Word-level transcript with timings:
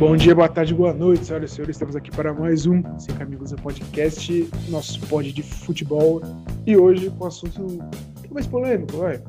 Bom 0.00 0.16
dia, 0.16 0.34
boa 0.34 0.48
tarde, 0.48 0.72
boa 0.72 0.94
noite, 0.94 1.26
senhoras 1.26 1.52
e 1.52 1.54
senhores. 1.56 1.76
Estamos 1.76 1.94
aqui 1.94 2.10
para 2.10 2.32
mais 2.32 2.64
um 2.64 2.82
Cinco 2.98 3.22
Amigos 3.22 3.50
do 3.50 3.60
Podcast, 3.60 4.48
nosso 4.70 4.98
pod 5.08 5.30
de 5.30 5.42
futebol. 5.42 6.22
E 6.66 6.74
hoje 6.74 7.10
com 7.10 7.24
um 7.24 7.28
assunto 7.28 7.62
um 7.62 7.76
pouco 7.76 8.32
mais 8.32 8.46
polêmico, 8.46 8.96
vai. 8.96 9.22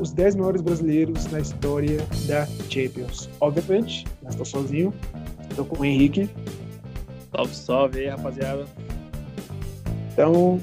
Os 0.00 0.10
10 0.10 0.36
maiores 0.36 0.62
brasileiros 0.62 1.30
na 1.30 1.38
história 1.40 1.98
da 2.26 2.46
Champions. 2.70 3.28
Obviamente, 3.42 4.06
não 4.22 4.30
estou 4.30 4.46
sozinho, 4.46 4.94
estou 5.50 5.66
com 5.66 5.78
o 5.78 5.84
Henrique. 5.84 6.30
Salve, 7.30 7.54
salve 7.54 7.98
aí, 8.00 8.08
rapaziada. 8.08 8.64
Então, 10.14 10.62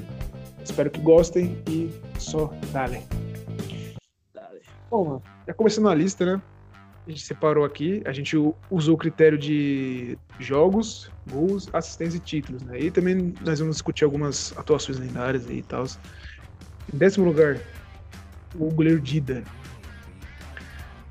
espero 0.64 0.90
que 0.90 1.00
gostem 1.00 1.56
e 1.70 1.92
só 2.18 2.52
dale. 2.72 3.04
Dale. 4.34 4.58
Bom, 4.90 5.22
já 5.46 5.54
começando 5.54 5.88
a 5.88 5.94
lista, 5.94 6.26
né? 6.26 6.42
A 7.06 7.10
gente 7.10 7.22
separou 7.22 7.64
aqui, 7.64 8.00
a 8.06 8.12
gente 8.12 8.36
usou 8.70 8.94
o 8.94 8.98
critério 8.98 9.36
de 9.36 10.16
jogos, 10.38 11.10
gols, 11.28 11.68
assistência 11.72 12.16
e 12.16 12.20
títulos, 12.20 12.62
né? 12.62 12.78
E 12.80 12.90
também 12.92 13.34
nós 13.44 13.58
vamos 13.58 13.76
discutir 13.76 14.04
algumas 14.04 14.56
atuações 14.56 14.98
lendárias 14.98 15.48
aí 15.48 15.58
e 15.58 15.62
tal. 15.62 15.84
Em 16.92 16.96
décimo 16.96 17.26
lugar, 17.26 17.58
o 18.54 18.70
goleiro 18.70 19.00
Dida. 19.00 19.42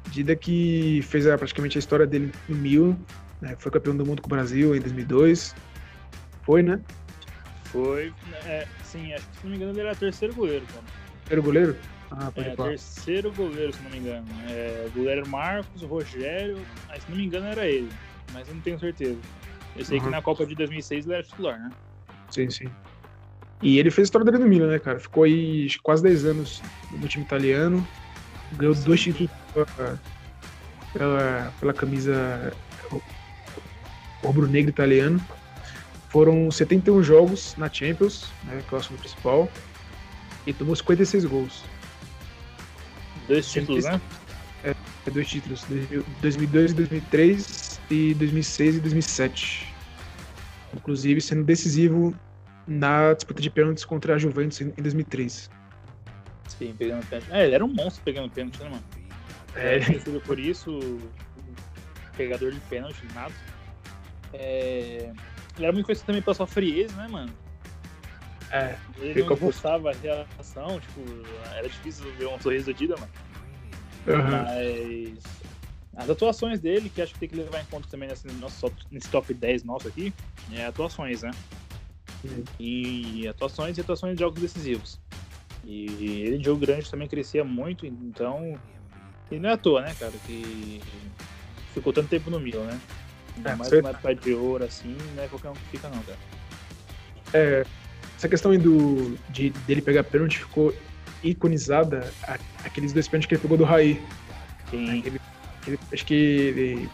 Dida 0.08 0.34
que 0.36 1.02
fez 1.04 1.28
a- 1.28 1.38
praticamente 1.38 1.78
a 1.78 1.80
história 1.80 2.08
dele 2.08 2.32
no 2.48 2.56
Milan, 2.56 2.98
né? 3.42 3.56
Foi 3.60 3.70
campeão 3.72 3.96
do 3.96 4.06
mundo 4.06 4.22
com 4.22 4.28
o 4.28 4.30
Brasil 4.30 4.74
em 4.74 4.80
2002. 4.80 5.54
Foi, 6.44 6.64
né? 6.64 6.80
Foi, 7.66 8.14
é, 8.46 8.66
sim, 8.84 9.14
acho 9.14 9.28
que 9.30 9.38
se 9.38 9.44
não 9.44 9.52
me 9.52 9.58
engano 9.58 9.72
ele 9.74 9.82
era 9.82 9.96
terceiro 9.96 10.34
goleiro, 10.34 10.66
cara. 10.68 10.84
Primeiro 11.26 11.44
goleiro? 11.44 11.78
Ah, 12.12 12.32
pode 12.32 12.50
É, 12.50 12.56
falar. 12.56 12.70
terceiro 12.70 13.32
goleiro, 13.34 13.72
se 13.74 13.82
não 13.82 13.90
me 13.90 13.98
engano. 14.00 14.26
É, 14.50 14.86
o 14.88 14.92
goleiro 14.92 15.28
Marcos, 15.28 15.82
o 15.82 15.88
Rogério, 15.88 16.58
mas 16.90 17.04
se 17.04 17.10
não 17.10 17.18
me 17.18 17.26
engano 17.26 17.48
era 17.48 17.66
ele, 17.66 17.90
mas 18.34 18.48
eu 18.48 18.54
não 18.56 18.62
tenho 18.62 18.78
certeza. 18.80 19.20
Eu 19.76 19.86
sei 19.86 20.00
que 20.00 20.06
Uhum. 20.06 20.12
na 20.12 20.22
Copa 20.22 20.46
de 20.46 20.54
2006 20.56 21.06
ele 21.06 21.14
era 21.16 21.24
titular, 21.24 21.58
né? 21.58 21.70
Sim, 22.30 22.50
sim. 22.50 22.70
E 23.62 23.80
ele 23.80 23.90
fez 23.92 24.06
a 24.06 24.08
história 24.08 24.26
dele 24.26 24.44
no 24.44 24.50
Milan, 24.50 24.68
né, 24.68 24.80
cara? 24.80 25.00
Ficou 25.00 25.24
aí 25.24 25.68
que 25.68 25.80
quase 25.80 26.04
10 26.04 26.26
anos 26.26 26.62
no 26.92 27.08
time 27.08 27.24
italiano. 27.24 27.88
Ganhou 28.54 28.74
dois 28.76 29.00
títulos 29.02 29.32
pela, 29.54 30.00
pela, 30.92 31.54
pela 31.60 31.74
camisa 31.74 32.52
rubro-negro 34.24 34.70
italiano. 34.70 35.22
Foram 36.10 36.52
71 36.52 37.02
jogos 37.02 37.56
na 37.56 37.72
Champions, 37.72 38.30
né, 38.44 38.62
que 38.68 38.74
é 38.74 38.78
o 38.78 38.80
assunto 38.82 39.00
principal. 39.00 39.50
E 40.46 40.54
tomou 40.54 40.76
56 40.76 41.24
gols. 41.26 41.64
Dois 43.28 43.52
títulos, 43.52 43.86
né? 43.86 44.02
É 44.64 44.74
dois 45.10 45.28
títulos, 45.28 45.66
2002 46.22 46.72
e 46.72 46.74
2003 46.76 47.82
e 47.90 48.14
2006 48.14 48.76
e 48.76 48.80
2007. 48.80 49.74
Inclusive 50.76 51.22
sendo 51.22 51.44
decisivo 51.44 52.16
na 52.68 53.14
disputa 53.14 53.42
de 53.42 53.50
pênaltis 53.50 53.84
contra 53.84 54.16
a 54.16 54.18
Juventus 54.18 54.62
em 54.62 54.70
2003. 54.70 55.50
Sim, 56.48 56.76
pegando 56.78 57.06
pênalti. 57.08 57.32
É, 57.32 57.46
ele 57.46 57.56
era 57.56 57.66
um 57.66 57.74
monstro 57.74 58.04
pegando 58.04 58.30
pênalti, 58.30 58.62
né, 58.62 58.70
mano? 58.70 58.84
É. 59.56 59.78
É, 59.78 60.20
por 60.26 60.40
isso, 60.40 60.80
pegador 62.16 62.52
de 62.52 62.60
pênalti, 62.62 63.06
nada. 63.14 63.34
É... 64.34 65.12
Ele 65.58 65.66
era 65.66 65.74
muito 65.74 65.86
conhecido 65.86 66.06
também 66.06 66.22
pela 66.22 66.34
sua 66.34 66.48
frieza, 66.48 66.96
né, 66.96 67.08
mano? 67.08 67.32
É, 68.52 68.76
Ele 68.98 69.14
Fica 69.14 69.30
não 69.30 69.38
gostava 69.38 69.92
a 69.92 69.94
reação, 69.94 70.80
tipo, 70.80 71.02
era 71.58 71.70
difícil 71.70 72.12
ver 72.18 72.28
um 72.28 72.40
sorriso 72.40 72.66
do 72.66 72.74
Dida, 72.74 72.96
mano. 72.98 73.12
aham. 74.08 74.44
Mas 74.44 75.18
as 75.96 76.10
atuações 76.10 76.60
dele, 76.60 76.90
que 76.90 77.02
acho 77.02 77.14
que 77.14 77.20
tem 77.22 77.30
que 77.30 77.36
levar 77.36 77.62
em 77.62 77.66
conta 77.66 77.88
também 77.90 78.10
nesse, 78.10 78.28
nosso, 78.34 78.62
top- 78.62 78.84
nesse 78.92 79.10
top 79.10 79.34
10 79.34 79.64
nosso 79.64 79.88
aqui, 79.88 80.14
é 80.52 80.66
atuações, 80.66 81.22
né? 81.22 81.32
Sim. 82.22 82.44
E 82.60 83.28
atuações 83.28 83.78
e 83.78 83.82
atuações 83.82 84.16
de 84.16 84.20
jogos 84.20 84.42
decisivos. 84.42 85.00
E 85.64 85.86
ele 86.26 86.38
de 86.40 86.44
jogo 86.46 86.60
grande 86.60 86.90
também 86.90 87.08
crescia 87.08 87.44
muito, 87.44 87.86
então. 87.86 88.60
E 89.30 89.40
não 89.40 89.50
é 89.50 89.54
à 89.54 89.58
toa, 89.58 89.82
né, 89.82 89.96
cara, 89.98 90.12
que 90.26 90.82
ficou 91.74 91.94
tanto 91.94 92.10
tempo 92.10 92.30
no 92.30 92.40
Milan, 92.40 92.66
né? 92.66 92.82
Ainda 93.38 93.50
É, 93.52 93.56
mais 93.56 93.70
certo. 93.70 93.86
uma 93.86 93.92
época 93.92 94.16
de 94.16 94.34
ouro 94.34 94.66
assim, 94.66 94.96
não 95.16 95.24
é 95.24 95.28
qualquer 95.28 95.50
um 95.50 95.54
que 95.54 95.66
fica, 95.68 95.88
não, 95.90 96.04
cara. 96.04 96.18
É, 97.34 97.66
essa 98.22 98.30
questão 98.30 98.52
aí 98.52 98.58
do, 98.60 99.18
de, 99.30 99.50
dele 99.66 99.82
pegar 99.82 100.04
pênalti 100.04 100.38
ficou 100.38 100.72
iconizada 101.24 102.08
a- 102.28 102.38
aqueles 102.64 102.94
dois 102.94 103.08
pênaltis 103.08 103.28
que 103.28 103.34
ele 103.34 103.42
pegou 103.42 103.58
do 103.58 103.64
Raí. 103.64 104.00
Sim, 104.70 105.02
Ele, 105.04 105.20
ele- 105.66 105.80
acho 105.92 106.06
que 106.06 106.14
ele, 106.14 106.90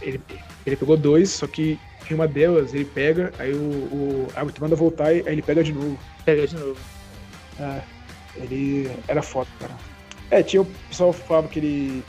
ele, 0.00 0.20
ele 0.64 0.76
pegou 0.76 0.96
dois, 0.96 1.28
só 1.30 1.46
que 1.46 1.78
em 2.10 2.14
uma 2.14 2.26
delas 2.26 2.72
ele 2.72 2.86
pega, 2.86 3.30
aí 3.38 3.52
o, 3.52 3.60
o 3.60 4.28
árbitro 4.34 4.62
manda 4.62 4.74
voltar 4.74 5.12
e 5.12 5.18
aí 5.20 5.34
ele 5.34 5.42
pega 5.42 5.62
de 5.62 5.74
novo. 5.74 5.98
pega 6.24 6.46
de 6.46 6.56
novo. 6.56 6.80
É, 7.58 7.82
ele 8.36 8.90
era 9.06 9.20
foda, 9.20 9.50
cara. 9.58 9.76
É, 10.30 10.42
tinha 10.42 10.62
o 10.62 10.66
pessoal 10.88 11.12
falava 11.12 11.46
que 11.48 11.58
ele 11.58 12.02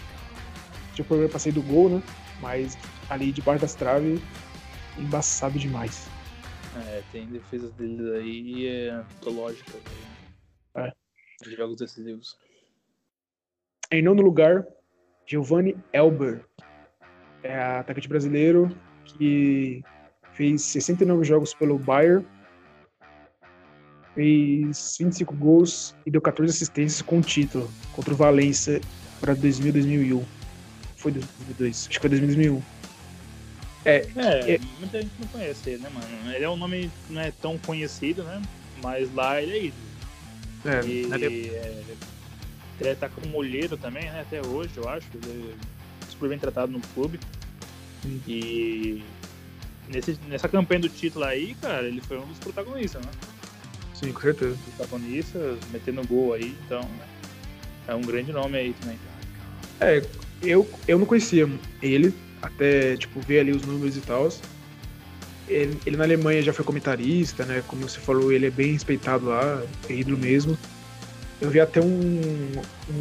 tinha 0.95 1.03
o 1.03 1.05
problema 1.05 1.29
pra 1.29 1.39
sair 1.39 1.51
do 1.51 1.61
gol, 1.61 1.89
né? 1.89 2.01
Mas 2.39 2.77
ali 3.09 3.33
debaixo 3.33 3.61
das 3.61 3.75
traves, 3.75 4.21
embaçado 4.97 5.59
demais. 5.59 6.07
É, 6.77 7.03
tem 7.11 7.27
defesas 7.27 7.71
dele 7.73 8.15
aí 8.17 8.67
é, 8.67 8.89
antológicas. 8.91 9.81
É. 10.75 10.83
né? 10.83 10.91
De 11.41 11.55
jogos 11.55 11.77
decisivos. 11.77 12.37
Em 13.91 14.01
nono 14.01 14.21
lugar, 14.21 14.65
Giovanni 15.25 15.75
Elber. 15.91 16.45
É 17.43 17.55
atacante 17.55 18.07
brasileiro 18.07 18.69
que 19.03 19.83
fez 20.33 20.61
69 20.61 21.23
jogos 21.23 21.53
pelo 21.53 21.77
Bayern, 21.77 22.25
fez 24.13 24.97
25 24.99 25.35
gols 25.35 25.95
e 26.05 26.11
deu 26.11 26.21
14 26.21 26.53
assistências 26.53 27.01
com 27.01 27.19
o 27.19 27.21
título 27.21 27.69
contra 27.93 28.13
o 28.13 28.17
Valência 28.17 28.79
para 29.19 29.33
2000 29.33 29.73
2001. 29.73 30.25
Foi 30.95 31.11
2002, 31.11 31.87
acho 31.89 31.89
que 31.89 31.99
foi 31.99 32.09
2000 32.09 32.63
2001. 33.83 34.21
É, 34.21 34.51
É. 34.55 34.59
muita 34.79 35.01
gente 35.01 35.11
não 35.19 35.27
conhece 35.27 35.69
ele, 35.69 35.83
né, 35.83 35.89
mano? 35.93 36.33
Ele 36.35 36.43
é 36.43 36.49
um 36.49 36.57
nome 36.57 36.91
que 37.07 37.13
não 37.13 37.21
é 37.21 37.31
tão 37.31 37.57
conhecido, 37.57 38.23
né? 38.23 38.41
Mas 38.81 39.13
lá 39.13 39.41
ele 39.41 39.51
é 39.51 39.63
ídolo. 39.65 39.81
É, 40.65 40.85
E 40.85 41.07
na 41.07 41.15
época- 41.15 41.31
é, 41.31 41.83
ele 42.79 42.95
tá 42.95 43.09
como 43.09 43.37
olheiro 43.37 43.77
também, 43.77 44.03
né? 44.05 44.21
Até 44.21 44.41
hoje, 44.45 44.71
eu 44.77 44.87
acho. 44.89 45.07
Ele 45.15 45.53
é 45.53 46.11
super 46.11 46.29
bem 46.29 46.37
tratado 46.39 46.71
no 46.71 46.79
clube. 46.93 47.19
Hum. 48.05 48.19
E 48.27 49.03
nesse, 49.87 50.17
nessa 50.27 50.47
campanha 50.49 50.81
do 50.81 50.89
título 50.89 51.25
aí, 51.25 51.55
cara, 51.61 51.87
ele 51.87 52.01
foi 52.01 52.17
um 52.17 52.25
dos 52.25 52.39
protagonistas, 52.39 53.03
né? 53.05 53.11
sim, 53.93 54.11
com 54.11 54.21
certeza. 54.21 54.57
Protagonistas, 54.77 55.59
metendo 55.71 56.03
gol 56.07 56.33
aí, 56.33 56.55
então 56.65 56.81
é 57.87 57.93
um 57.93 58.01
grande 58.01 58.31
nome 58.31 58.57
aí 58.57 58.73
também. 58.81 58.97
É, 59.79 60.03
eu, 60.41 60.67
eu 60.87 60.97
não 60.97 61.05
conhecia 61.05 61.47
ele, 61.83 62.11
até, 62.41 62.97
tipo, 62.97 63.19
ver 63.21 63.41
ali 63.41 63.51
os 63.51 63.63
números 63.63 63.97
e 63.97 64.01
tal. 64.01 64.29
Ele, 65.47 65.77
ele 65.85 65.97
na 65.97 66.03
Alemanha 66.03 66.41
já 66.41 66.53
foi 66.53 66.63
comentarista, 66.63 67.45
né? 67.45 67.63
Como 67.67 67.87
você 67.87 67.99
falou, 67.99 68.31
ele 68.31 68.47
é 68.47 68.51
bem 68.51 68.73
respeitado 68.73 69.25
lá, 69.25 69.61
é 69.89 69.93
ídolo 69.93 70.17
mesmo. 70.17 70.57
Eu 71.41 71.49
vi 71.49 71.59
até 71.59 71.81
um, 71.81 72.51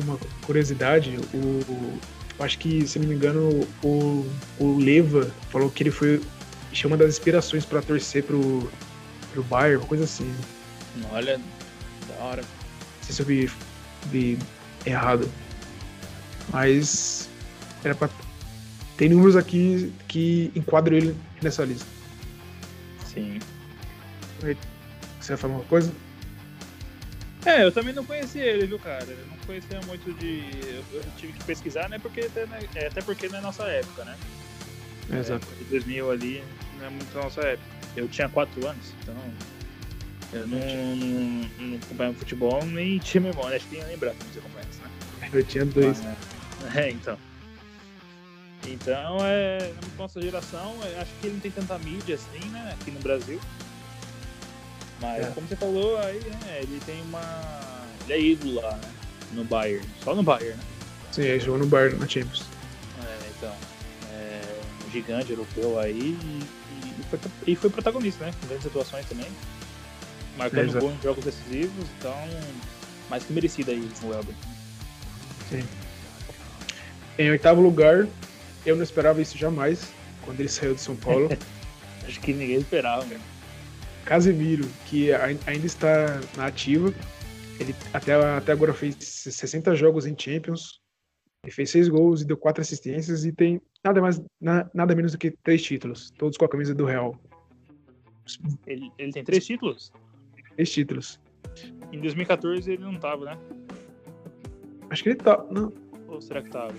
uma 0.02 0.18
curiosidade, 0.46 1.18
o, 1.34 1.98
acho 2.42 2.58
que, 2.58 2.86
se 2.86 2.98
não 2.98 3.06
me 3.06 3.14
engano, 3.14 3.66
o, 3.82 4.26
o 4.58 4.78
Leva 4.78 5.30
falou 5.50 5.70
que 5.70 5.82
ele 5.82 5.90
foi 5.90 6.20
uma 6.84 6.96
das 6.96 7.10
inspirações 7.10 7.64
para 7.64 7.82
torcer 7.82 8.24
pro, 8.24 8.70
pro 9.32 9.42
Bayern, 9.44 9.78
uma 9.78 9.86
coisa 9.86 10.04
assim. 10.04 10.32
Olha, 11.12 11.38
da 12.08 12.24
hora. 12.24 12.42
Não 12.42 13.04
sei 13.04 13.14
se 13.14 13.22
eu 13.22 13.26
vi, 13.26 13.50
vi 14.06 14.38
errado. 14.86 15.30
Mas 16.52 17.28
era 17.84 17.94
pra... 17.94 18.08
tem 19.00 19.08
números 19.08 19.34
aqui 19.34 19.90
que 20.06 20.52
enquadram 20.54 20.94
ele 20.94 21.16
nessa 21.40 21.64
lista. 21.64 21.86
Sim. 23.06 23.38
Você 24.38 25.28
vai 25.28 25.36
falar 25.38 25.54
uma 25.54 25.64
coisa? 25.64 25.90
É, 27.46 27.64
eu 27.64 27.72
também 27.72 27.94
não 27.94 28.04
conhecia 28.04 28.44
ele, 28.44 28.66
viu, 28.66 28.78
cara? 28.78 29.06
Eu 29.08 29.26
não 29.26 29.38
conhecia 29.46 29.80
muito 29.86 30.12
de. 30.18 30.44
Eu, 30.92 31.02
tive 31.16 31.32
que 31.32 31.42
pesquisar, 31.44 31.88
né? 31.88 31.98
Porque 31.98 32.20
até, 32.20 32.44
né, 32.44 32.60
é, 32.74 32.88
até 32.88 33.00
porque 33.00 33.26
não 33.30 33.38
é 33.38 33.40
nossa 33.40 33.62
época, 33.62 34.04
né? 34.04 34.18
Exato. 35.18 35.48
É, 35.58 35.64
2000 35.70 36.10
ali 36.10 36.44
não 36.78 36.86
é 36.86 36.90
muito 36.90 37.14
nossa 37.16 37.40
época. 37.40 37.70
Eu 37.96 38.06
tinha 38.06 38.28
4 38.28 38.66
anos, 38.66 38.92
então. 39.00 39.14
Eu 40.34 40.46
não, 40.46 40.58
não, 40.58 41.50
não 41.58 41.76
acompanhava 41.78 42.18
futebol 42.18 42.66
nem 42.66 42.98
tinha 42.98 43.22
memória. 43.22 43.56
Acho 43.56 43.66
que 43.66 43.76
nem 43.76 43.82
ia 43.82 43.88
lembrar 43.88 44.10
como 44.10 44.30
você 44.30 44.40
acompanha 44.40 44.66
isso, 44.70 44.82
né? 44.82 45.30
Eu 45.32 45.42
tinha 45.42 45.64
dois. 45.64 46.02
Mas, 46.02 46.76
é, 46.76 46.90
então. 46.90 47.18
Então, 48.66 49.18
é, 49.22 49.72
na 49.80 49.88
nossa 49.98 50.20
geração, 50.20 50.76
eu 50.84 51.00
acho 51.00 51.10
que 51.20 51.26
ele 51.26 51.34
não 51.34 51.40
tem 51.40 51.50
tanta 51.50 51.78
mídia 51.78 52.14
assim, 52.14 52.46
né? 52.50 52.76
Aqui 52.78 52.90
no 52.90 53.00
Brasil. 53.00 53.40
Mas, 55.00 55.26
É. 55.26 55.30
como 55.30 55.46
você 55.48 55.56
falou, 55.56 55.98
aí, 55.98 56.20
né, 56.20 56.60
ele 56.62 56.80
tem 56.84 57.00
uma. 57.02 57.20
Ele 58.04 58.12
é 58.12 58.20
ídolo 58.20 58.54
lá, 58.60 58.72
né? 58.72 58.90
No 59.32 59.44
Bayern. 59.44 59.86
Só 60.04 60.14
no 60.14 60.22
Bayern, 60.22 60.56
né? 60.56 60.64
Sim, 61.12 61.22
aí 61.22 61.40
jogou 61.40 61.58
no 61.58 61.66
Bayern 61.66 61.98
na 61.98 62.06
Champions. 62.06 62.44
É, 63.02 63.18
então. 63.36 63.54
É, 64.12 64.42
gigante 64.92 65.30
europeu 65.30 65.78
aí 65.78 65.98
e, 66.22 66.42
e, 67.00 67.04
foi, 67.08 67.18
e 67.46 67.56
foi 67.56 67.70
protagonista, 67.70 68.24
né? 68.26 68.32
Com 68.40 68.46
grandes 68.48 68.66
atuações 68.66 69.06
também. 69.06 69.26
Marcando 70.36 70.76
é, 70.76 70.80
gol 70.80 70.92
em 70.92 71.02
jogos 71.02 71.24
decisivos, 71.24 71.86
então 71.98 72.14
mais 73.08 73.24
que 73.24 73.32
merecido 73.32 73.70
aí 73.70 73.88
o 74.02 74.12
Elber. 74.12 74.34
Sim. 75.48 75.64
Em 77.18 77.30
oitavo 77.30 77.60
lugar, 77.60 78.06
eu 78.64 78.76
não 78.76 78.82
esperava 78.82 79.20
isso 79.20 79.36
jamais, 79.36 79.92
quando 80.24 80.40
ele 80.40 80.48
saiu 80.48 80.74
de 80.74 80.80
São 80.80 80.96
Paulo. 80.96 81.28
Acho 82.06 82.20
que 82.20 82.32
ninguém 82.32 82.56
esperava. 82.56 83.06
Casemiro, 84.04 84.66
que 84.86 85.12
ainda 85.12 85.66
está 85.66 86.20
na 86.36 86.46
ativa. 86.46 86.92
Ele 87.58 87.74
até, 87.92 88.14
até 88.14 88.52
agora 88.52 88.72
fez 88.72 88.96
60 88.98 89.74
jogos 89.74 90.06
em 90.06 90.16
Champions. 90.18 90.80
Ele 91.44 91.52
fez 91.52 91.70
6 91.70 91.88
gols 91.88 92.22
e 92.22 92.26
deu 92.26 92.36
4 92.36 92.60
assistências 92.60 93.24
e 93.24 93.32
tem 93.32 93.60
nada 93.84 94.00
mais 94.00 94.20
na, 94.40 94.68
nada 94.74 94.94
menos 94.94 95.12
do 95.12 95.18
que 95.18 95.30
3 95.42 95.62
títulos, 95.62 96.10
todos 96.18 96.36
com 96.36 96.44
a 96.44 96.48
camisa 96.48 96.74
do 96.74 96.84
Real. 96.84 97.18
Ele, 98.66 98.90
ele 98.98 99.12
tem 99.12 99.24
3 99.24 99.44
títulos? 99.44 99.92
3 100.56 100.70
títulos. 100.70 101.20
Em 101.92 102.00
2014 102.00 102.70
ele 102.70 102.82
não 102.82 102.98
tava, 102.98 103.24
né? 103.24 103.38
Acho 104.90 105.02
que 105.02 105.10
ele 105.10 105.16
tá. 105.16 105.44
Não. 105.50 105.72
Ou 106.08 106.20
será 106.20 106.42
que 106.42 106.50
tava? 106.50 106.74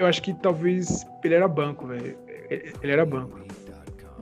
Eu 0.00 0.06
acho 0.06 0.22
que 0.22 0.32
talvez 0.32 1.06
ele 1.22 1.34
era 1.34 1.46
banco, 1.46 1.86
velho. 1.86 2.16
Ele 2.48 2.90
era 2.90 3.04
banco. 3.04 3.38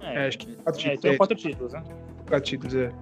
É, 0.03 0.25
é 0.25 0.27
acho 0.27 0.39
que 0.39 0.57
quatro 0.57 0.81
títulos. 0.81 1.05
É, 1.05 1.17
quatro 1.17 1.37
títulos, 1.37 1.73
né? 1.73 1.85
Quatro 2.27 2.51
títulos, 2.51 2.75
é. 2.75 2.93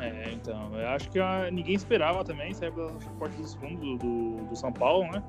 É, 0.00 0.32
então, 0.32 0.76
eu 0.76 0.88
acho 0.88 1.08
que 1.08 1.20
a, 1.20 1.48
ninguém 1.52 1.76
esperava 1.76 2.24
também 2.24 2.52
sair 2.52 2.72
pela 2.72 2.90
porta 3.16 3.40
dos 3.40 3.54
fundos 3.54 3.98
do, 4.00 4.44
do, 4.44 4.56
São 4.56 4.72
Paulo, 4.72 5.08
né? 5.12 5.22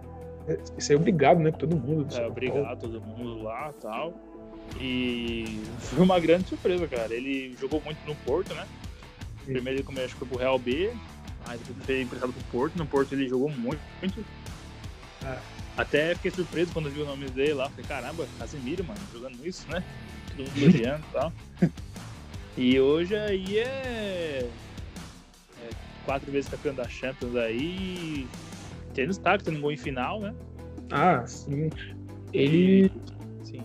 Isso 0.76 0.92
aí, 0.92 0.96
obrigado, 0.98 1.40
né, 1.40 1.52
todo 1.52 1.78
mundo. 1.78 2.08
É, 2.18 2.26
obrigado 2.26 2.80
todo 2.80 3.00
mundo 3.00 3.44
lá 3.44 3.70
e 3.70 3.82
tal. 3.82 4.14
E 4.82 5.62
foi 5.78 6.04
uma 6.04 6.20
grande 6.20 6.50
surpresa, 6.50 6.88
cara. 6.88 7.14
Ele 7.14 7.56
jogou 7.62 7.80
muito 7.86 8.00
no 8.08 8.16
Porto, 8.16 8.56
né? 8.56 8.66
Primeiro 9.46 9.80
ele 9.80 9.84
começou, 9.84 10.28
pro 10.28 10.40
Real 10.40 10.58
B, 10.58 10.92
aí 11.46 11.60
depois 11.60 11.86
foi 11.86 12.02
emprestado 12.02 12.34
pro 12.34 12.44
Porto. 12.46 12.76
No 12.76 12.88
Porto 12.88 13.14
ele 13.14 13.30
jogou 13.30 13.50
muito, 13.52 13.80
muito. 14.02 14.26
É. 15.24 15.38
Até 15.78 16.16
fiquei 16.16 16.32
surpreso 16.32 16.74
quando 16.74 16.90
vi 16.90 17.02
o 17.02 17.06
nome 17.06 17.30
dele 17.30 17.54
lá. 17.54 17.70
Falei, 17.70 17.86
caramba, 17.86 18.28
Casemiro, 18.40 18.84
mano, 18.84 19.00
jogando 19.14 19.46
isso, 19.46 19.68
né? 19.70 19.84
Todo 20.36 20.48
mundo 20.48 20.58
elogiando 20.58 21.06
e 21.10 21.14
tal. 21.14 21.34
E 22.58 22.80
hoje 22.80 23.16
aí 23.16 23.60
é... 23.60 24.50
é, 25.62 25.70
quatro 26.06 26.32
vezes 26.32 26.50
campeão 26.50 26.74
da 26.74 26.88
Champions 26.88 27.36
aí. 27.36 28.28
Tendo 28.96 29.10
destaque, 29.10 29.44
tendo 29.44 29.60
um 29.60 29.62
gol 29.62 29.72
em 29.72 29.78
final, 29.78 30.20
né? 30.20 30.34
Ah, 30.90 31.24
sim. 31.28 31.70
Ele. 32.34 32.92
Sim. 33.44 33.62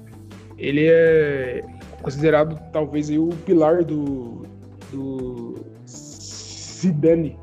Ele 0.58 0.88
é 0.88 1.64
considerado 2.02 2.60
talvez 2.70 3.08
aí, 3.08 3.18
o 3.18 3.30
pilar 3.46 3.82
do. 3.82 4.46
do. 4.90 5.64
Zidane. 5.86 7.38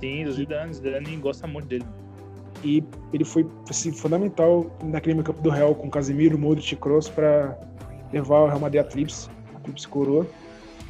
Sim, 0.00 0.24
do 0.24 0.32
Zidane. 0.32 0.74
Zidane 0.74 1.16
gosta 1.18 1.46
muito 1.46 1.68
dele. 1.68 1.84
E 2.64 2.82
ele 3.12 3.24
foi 3.24 3.46
assim, 3.68 3.92
fundamental 3.92 4.70
naquele 4.82 5.14
meio 5.14 5.24
campo 5.24 5.40
do 5.40 5.50
Real 5.50 5.74
com 5.74 5.90
Casemiro, 5.90 6.38
Modric 6.38 6.72
e 6.72 6.76
Kroos 6.76 7.08
para 7.08 7.56
levar 8.12 8.40
o 8.40 8.46
Real 8.46 8.60
Madrid 8.60 8.80
a 8.80 8.84
Trips, 8.84 9.28
a 9.54 9.60
Trips 9.60 9.86
coroa. 9.86 10.26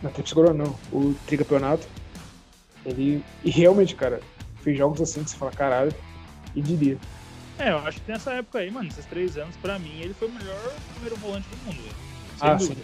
Na 0.03 0.11
Trips 0.11 0.33
coroa 0.33 0.55
não, 0.55 0.75
o 0.93 1.15
tricampeonato. 1.27 1.87
Ele, 2.85 3.23
e 3.45 3.51
realmente, 3.51 3.95
cara, 3.95 4.21
fez 4.63 4.79
jogos 4.79 5.01
assim 5.01 5.25
que 5.25 5.31
você 5.31 5.37
fala, 5.37 5.51
caralho, 5.51 5.93
e 6.55 6.63
diria. 6.63 6.99
É, 7.59 7.71
eu 7.71 7.79
acho 7.79 8.01
que 8.01 8.11
nessa 8.11 8.33
época 8.33 8.59
aí, 8.59 8.71
mano, 8.71 8.89
esses 8.89 9.05
três 9.07 9.37
anos, 9.37 9.57
pra 9.57 9.79
mim, 9.79 9.99
ele 10.01 10.15
foi 10.15 10.29
o 10.29 10.33
melhor 10.33 10.73
primeiro 10.93 11.17
volante 11.17 11.49
do 11.49 11.57
mundo, 11.67 11.83
ah, 12.41 12.55
dúvida. 12.55 12.83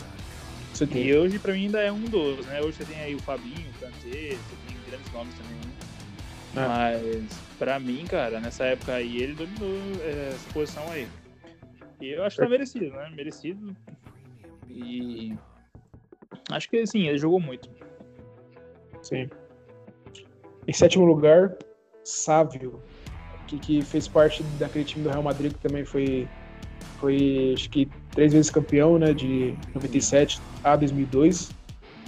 Sim. 0.72 0.88
E 0.94 1.14
hoje, 1.14 1.38
pra 1.38 1.52
mim, 1.52 1.66
ainda 1.66 1.80
é 1.80 1.92
um 1.92 2.00
dos, 2.00 2.46
né? 2.46 2.60
Hoje 2.62 2.78
você 2.78 2.84
tem 2.84 2.98
aí 3.00 3.14
o 3.14 3.20
Fabinho, 3.20 3.68
o 3.76 3.80
Kanté, 3.80 3.90
você 4.00 4.56
tem 4.66 4.76
grandes 4.88 5.12
nomes 5.12 5.34
também. 5.34 5.58
É. 6.56 6.66
Mas, 6.66 7.40
pra 7.58 7.78
mim, 7.78 8.04
cara, 8.06 8.40
nessa 8.40 8.64
época 8.64 8.94
aí, 8.94 9.22
ele 9.22 9.34
dominou 9.34 9.76
é, 10.02 10.28
essa 10.28 10.52
posição 10.52 10.90
aí. 10.90 11.08
E 12.00 12.10
eu 12.10 12.24
acho 12.24 12.36
que 12.36 12.42
tá 12.42 12.48
merecido, 12.48 12.90
né? 12.90 13.10
Merecido. 13.14 13.76
E 14.68 15.34
acho 16.50 16.68
que 16.68 16.86
sim, 16.86 17.06
ele 17.06 17.18
jogou 17.18 17.40
muito. 17.40 17.70
Sim. 19.02 19.28
Em 20.66 20.72
sétimo 20.72 21.04
lugar, 21.04 21.56
Sávio, 22.04 22.82
que, 23.46 23.58
que 23.58 23.82
fez 23.82 24.08
parte 24.08 24.42
daquele 24.58 24.84
time 24.84 25.04
do 25.04 25.10
Real 25.10 25.22
Madrid 25.22 25.52
que 25.52 25.58
também 25.58 25.84
foi, 25.84 26.28
foi 26.98 27.52
acho 27.54 27.68
que 27.70 27.88
três 28.10 28.32
vezes 28.32 28.50
campeão, 28.50 28.98
né? 28.98 29.12
De 29.12 29.54
97 29.74 30.40
a 30.64 30.76
2002. 30.76 31.50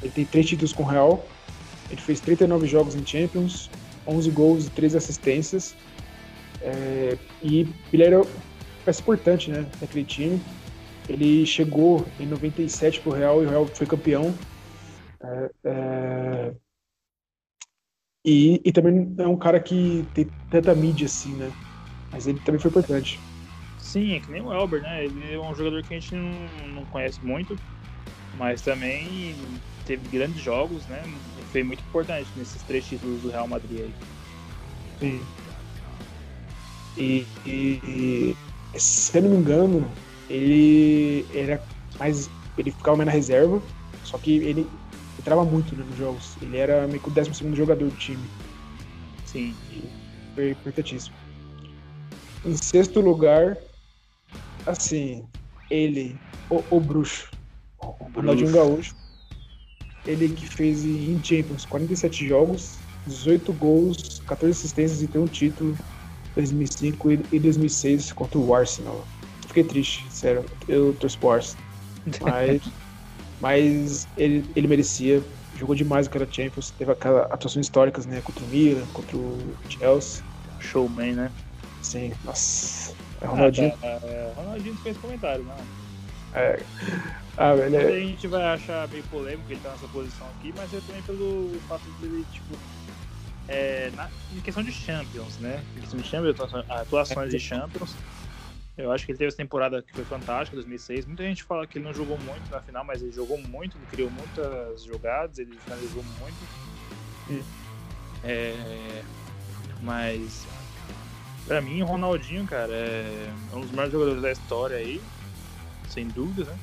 Ele 0.03 0.13
tem 0.13 0.25
três 0.25 0.47
títulos 0.47 0.73
com 0.73 0.83
o 0.83 0.87
Real. 0.87 1.25
Ele 1.91 2.01
fez 2.01 2.21
39 2.21 2.67
jogos 2.67 2.95
em 2.95 3.07
Champions, 3.07 3.71
11 4.07 4.31
gols 4.31 4.67
e 4.67 4.71
3 4.71 4.95
assistências. 4.95 5.75
É, 6.61 7.19
e 7.43 7.67
ele 7.93 8.03
era 8.03 8.21
peça 8.85 9.01
importante 9.01 9.51
né, 9.51 9.63
naquele 9.81 10.05
time. 10.05 10.41
Ele 11.09 11.45
chegou 11.45 12.07
em 12.19 12.27
97 12.27 13.01
pro 13.01 13.13
Real 13.13 13.43
e 13.43 13.47
o 13.47 13.51
Real 13.51 13.67
foi 13.75 13.87
campeão. 13.87 14.35
É, 15.23 15.51
é... 15.65 16.55
E, 18.25 18.61
e 18.65 18.73
também 18.73 19.15
é 19.19 19.27
um 19.29 19.39
cara 19.39 19.61
que 19.61 20.05
tem 20.15 20.31
tanta 20.49 20.75
mídia 20.75 21.07
assim, 21.07 21.37
né? 21.37 21.53
Mas 22.11 22.27
ele 22.27 22.41
também 22.41 22.61
foi 22.61 22.71
importante. 22.71 23.21
Sim, 23.77 24.15
é 24.15 24.21
que 24.21 24.31
nem 24.31 24.41
o 24.41 24.53
Elber, 24.53 24.81
né? 24.81 25.05
Ele 25.05 25.35
é 25.35 25.39
um 25.39 25.55
jogador 25.55 25.83
que 25.83 25.93
a 25.93 25.99
gente 26.01 26.15
não, 26.15 26.69
não 26.75 26.87
conhece 26.87 27.23
muito, 27.23 27.55
mas 28.33 28.63
também 28.63 29.61
teve 29.87 30.09
grandes 30.09 30.43
jogos, 30.43 30.87
né? 30.87 31.03
Foi 31.51 31.63
muito 31.63 31.83
importante 31.83 32.29
nesses 32.37 32.63
três 32.63 32.85
títulos 32.87 33.23
do 33.23 33.31
Real 33.31 33.47
Madrid 33.47 33.81
aí. 33.81 33.95
Sim. 35.01 35.21
E, 36.97 37.27
e, 37.45 38.37
e 38.75 38.81
se 38.81 39.17
eu 39.17 39.23
não 39.23 39.31
me 39.31 39.37
engano, 39.37 39.91
ele 40.29 41.27
era 41.35 41.63
mais. 41.99 42.29
Ele 42.57 42.71
ficava 42.71 42.97
mais 42.97 43.07
na 43.07 43.13
reserva, 43.13 43.61
só 44.05 44.17
que 44.19 44.37
ele 44.39 44.69
entrava 45.19 45.45
muito 45.45 45.75
né, 45.75 45.85
nos 45.85 45.97
jogos. 45.97 46.37
Ele 46.41 46.57
era 46.57 46.87
meio 46.87 47.01
que 47.01 47.09
o 47.09 47.13
12 47.13 47.55
jogador 47.55 47.89
do 47.89 47.97
time. 47.97 48.25
Sim. 49.27 49.55
E 49.71 49.83
foi 50.35 50.51
importantíssimo. 50.51 51.17
Em 52.45 52.57
sexto 52.57 53.01
lugar, 53.01 53.57
assim, 54.67 55.27
ele, 55.71 56.21
o, 56.49 56.63
o 56.77 56.81
bruxo, 56.81 57.31
o 57.79 58.05
Ronaldinho 58.15 58.53
Gaúcho, 58.53 58.95
ele 60.07 60.29
que 60.29 60.47
fez 60.47 60.85
em 60.85 61.23
Champions 61.23 61.65
47 61.65 62.27
jogos, 62.27 62.79
18 63.07 63.53
gols, 63.53 64.21
14 64.27 64.59
assistências 64.59 65.03
e 65.03 65.07
tem 65.07 65.21
um 65.21 65.27
título 65.27 65.77
2005 66.35 67.13
e 67.33 67.39
2006 67.39 68.13
contra 68.13 68.39
o 68.39 68.55
Arsenal 68.55 69.07
fiquei 69.55 69.65
triste, 69.65 70.07
sério. 70.11 70.45
Eu 70.67 70.93
torço 70.95 71.19
pro 71.19 71.31
Arsenal. 71.31 71.65
Mas, 72.21 72.63
mas 73.41 74.09
ele, 74.17 74.45
ele 74.57 74.67
merecia. 74.67 75.23
Jogou 75.57 75.77
demais 75.77 76.09
aquela 76.09 76.27
Champions. 76.29 76.73
Teve 76.73 76.91
aquelas 76.91 77.31
atuações 77.31 77.67
históricas, 77.67 78.07
né? 78.07 78.21
Contra 78.23 78.45
o 78.45 78.49
Milan, 78.49 78.85
contra 78.93 79.17
o 79.17 79.57
Chelsea. 79.69 80.25
Showman, 80.59 81.13
né? 81.13 81.33
Sim, 81.81 82.13
nossa. 82.25 82.95
É 83.21 83.27
Ronaldinho. 83.27 83.73
Ah, 83.77 84.01
tá, 84.01 84.07
é, 84.07 84.33
Ronaldinho 84.35 84.77
fez 84.79 84.97
comentário, 84.97 85.45
não. 85.45 85.57
É. 86.35 86.59
Ah, 87.37 87.55
velho. 87.55 87.77
É... 87.77 87.97
A 87.97 88.01
gente 88.01 88.27
vai 88.27 88.43
achar 88.43 88.89
meio 88.89 89.03
polêmico 89.05 89.51
ele 89.51 89.61
tá 89.61 89.71
nessa 89.71 89.89
posição 89.89 90.27
aqui, 90.39 90.53
mas 90.57 90.73
é 90.73 90.81
também 90.81 91.03
pelo 91.03 91.51
fato 91.69 91.85
dele, 92.01 92.25
tipo. 92.33 92.55
É, 93.47 93.91
na, 93.95 94.09
em 94.33 94.41
questão 94.41 94.63
de 94.63 94.73
Champions, 94.73 95.39
né? 95.39 95.63
Em 95.77 95.81
questão 95.81 96.01
de 96.01 96.07
Champions, 96.07 96.55
atuações 96.69 97.31
de 97.31 97.39
Champions. 97.39 97.95
Eu 98.77 98.91
acho 98.91 99.05
que 99.05 99.13
ele 99.13 99.19
teve 99.19 99.29
essa 99.29 99.37
temporada 99.37 99.83
que 99.83 99.93
foi 99.93 100.05
fantástica, 100.05 100.57
2006. 100.57 101.07
Muita 101.07 101.23
gente 101.23 101.45
fala 101.45 101.67
que 101.67 101.79
ele 101.79 101.85
não 101.85 101.95
jogou 101.95 102.19
muito 102.19 102.51
na 102.51 102.61
final, 102.61 102.85
mas 102.85 103.03
ele 103.03 103.13
jogou 103.13 103.39
muito, 103.39 103.77
ele 103.77 103.87
criou 103.87 104.11
muitas 104.11 104.83
jogadas, 104.85 105.39
ele 105.39 105.57
finalizou 105.59 106.03
muito. 106.03 106.37
Hum. 107.31 107.43
É, 108.25 109.03
mas 109.83 110.47
para 111.47 111.61
mim, 111.61 111.83
o 111.83 111.87
Ronaldinho, 111.87 112.47
cara, 112.47 112.73
é 112.73 113.31
um 113.53 113.61
dos 113.61 113.71
melhores 113.71 113.93
jogadores 113.93 114.23
da 114.23 114.33
história 114.33 114.79
aí, 114.79 115.01
sem 115.89 116.09
dúvida, 116.09 116.51
né? 116.51 116.59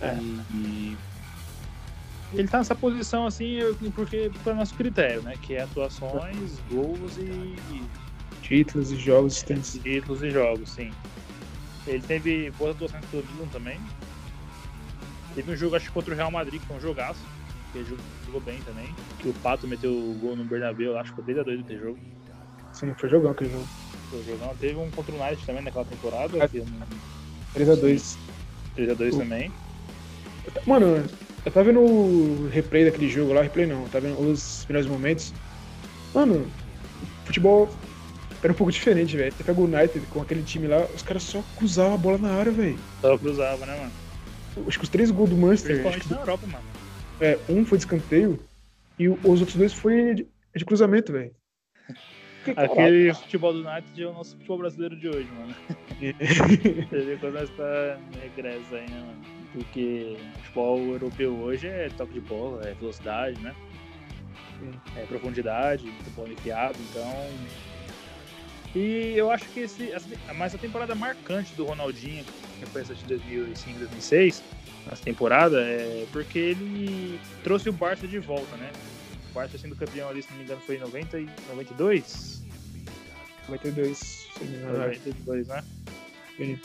É. 0.00 0.14
E, 0.18 0.42
e 0.54 0.96
ele 2.34 2.48
tá 2.48 2.58
nessa 2.58 2.74
posição 2.74 3.26
assim 3.26 3.58
porque 3.94 4.30
para 4.42 4.54
nosso 4.54 4.74
critério, 4.74 5.22
né? 5.22 5.34
Que 5.40 5.54
é 5.54 5.62
atuações, 5.62 6.58
gols 6.70 7.16
e 7.18 7.56
Títulos 8.46 8.92
e 8.92 8.96
jogos 8.96 9.34
distantes. 9.34 9.80
Títulos 9.82 10.22
e 10.22 10.30
jogos, 10.30 10.70
sim. 10.70 10.92
Ele 11.84 12.00
teve 12.00 12.50
boas 12.52 12.76
atuações 12.76 13.04
pelo 13.06 13.24
Milan 13.32 13.48
também. 13.48 13.80
Teve 15.34 15.50
um 15.50 15.56
jogo, 15.56 15.74
acho 15.74 15.86
que 15.86 15.92
contra 15.92 16.14
o 16.14 16.16
Real 16.16 16.30
Madrid, 16.30 16.60
que 16.60 16.66
foi 16.66 16.76
um 16.76 16.80
jogaço. 16.80 17.18
Que 17.72 17.78
ele 17.78 17.96
jogou 18.24 18.40
bem 18.40 18.60
também. 18.62 18.94
Que 19.18 19.28
o 19.28 19.32
Pato 19.34 19.66
meteu 19.66 19.90
o 19.90 20.16
gol 20.20 20.36
no 20.36 20.44
Bernabéu, 20.44 20.96
acho 20.96 21.10
que 21.10 21.16
foi 21.16 21.24
desde 21.24 21.40
a 21.40 21.44
doido 21.44 21.62
aquele 21.62 21.80
jogo. 21.80 21.98
Sim, 22.72 22.94
foi 22.96 23.08
jogão 23.08 23.32
aquele 23.32 23.50
jogo. 23.50 23.66
Foi 24.10 24.22
jogão. 24.22 24.56
Teve 24.60 24.76
um 24.76 24.90
contra 24.92 25.12
o 25.12 25.20
United 25.20 25.44
também 25.44 25.62
naquela 25.62 25.84
temporada. 25.84 26.38
É. 26.38 26.46
Que, 26.46 26.64
3x2. 27.56 28.16
3x2 28.76 29.18
também. 29.18 29.52
Mano, 30.66 31.04
eu 31.44 31.52
tava 31.52 31.64
vendo 31.64 31.80
o 31.80 32.48
replay 32.48 32.84
daquele 32.84 33.08
jogo 33.08 33.32
lá, 33.32 33.42
replay 33.42 33.66
não, 33.66 33.84
tava 33.84 34.08
vendo 34.08 34.20
os 34.20 34.66
melhores 34.68 34.88
momentos. 34.88 35.32
Mano, 36.14 36.46
futebol 37.24 37.68
era 38.42 38.52
um 38.52 38.56
pouco 38.56 38.72
diferente, 38.72 39.16
velho. 39.16 39.32
Você 39.32 39.44
pega 39.44 39.60
o 39.60 39.64
United 39.64 40.06
com 40.06 40.20
aquele 40.20 40.42
time 40.42 40.66
lá, 40.66 40.84
os 40.94 41.02
caras 41.02 41.22
só 41.22 41.42
cruzavam 41.56 41.94
a 41.94 41.98
bola 41.98 42.18
na 42.18 42.32
área, 42.32 42.52
velho. 42.52 42.78
Só 43.00 43.16
cruzava, 43.18 43.66
né, 43.66 43.76
mano? 43.76 44.66
Acho 44.66 44.78
que 44.78 44.84
os 44.84 44.90
três 44.90 45.10
gols 45.10 45.30
do 45.30 45.36
Manchester. 45.36 45.82
Principalmente 45.82 46.10
na 46.10 46.20
Europa, 46.20 46.46
mano. 46.46 46.64
É, 47.20 47.38
um 47.48 47.64
foi 47.64 47.78
de 47.78 47.84
escanteio 47.84 48.38
e 48.98 49.08
os 49.08 49.40
outros 49.40 49.56
dois 49.56 49.72
foi 49.72 50.14
de, 50.14 50.26
de 50.54 50.64
cruzamento, 50.64 51.12
velho. 51.12 51.32
Aquele 52.56 53.12
futebol 53.12 53.52
do 53.52 53.68
United 53.68 54.02
é 54.02 54.06
o 54.06 54.12
nosso 54.12 54.36
futebol 54.36 54.58
brasileiro 54.58 54.96
de 54.96 55.08
hoje, 55.08 55.28
mano. 55.32 55.54
Você 56.88 57.00
vê 57.04 57.16
quando 57.16 57.34
nós 57.34 57.50
tá 57.50 57.98
regresso 58.22 58.74
aí, 58.74 58.88
né, 58.88 59.00
mano? 59.00 59.35
Porque 59.56 60.18
o 60.18 60.38
futebol 60.40 60.78
europeu 60.78 61.34
hoje 61.34 61.66
é 61.66 61.88
toque 61.96 62.12
de 62.12 62.20
bola, 62.20 62.68
é 62.68 62.74
velocidade, 62.74 63.40
né? 63.40 63.54
É 64.94 65.06
profundidade, 65.06 65.90
futebol 65.92 66.28
enfiado, 66.28 66.76
então. 66.90 67.30
E 68.74 69.14
eu 69.16 69.30
acho 69.30 69.48
que 69.48 69.60
esse. 69.60 69.90
Essa, 69.90 70.06
mas 70.34 70.54
a 70.54 70.58
temporada 70.58 70.94
marcante 70.94 71.54
do 71.54 71.64
Ronaldinho, 71.64 72.22
que 72.60 72.66
foi 72.66 72.82
essa 72.82 72.94
de 72.94 73.02
2005, 73.06 73.78
2006, 73.78 74.42
essa 74.92 75.02
temporada, 75.02 75.62
é 75.62 76.06
porque 76.12 76.38
ele 76.38 77.18
trouxe 77.42 77.70
o 77.70 77.72
Barça 77.72 78.06
de 78.06 78.18
volta, 78.18 78.54
né? 78.58 78.70
O 79.30 79.32
Barça 79.32 79.56
sendo 79.56 79.74
campeão 79.74 80.10
ali, 80.10 80.22
se 80.22 80.30
não 80.32 80.36
me 80.36 80.44
engano, 80.44 80.60
foi 80.60 80.76
em 80.76 80.80
90 80.80 81.18
e 81.18 81.28
92? 81.48 82.44
92, 83.48 83.96
se 83.96 84.28
não 84.38 84.50
me 84.50 84.56
engano. 84.58 84.78
92, 84.78 85.48
né? 85.48 85.64
Sim. 86.36 86.60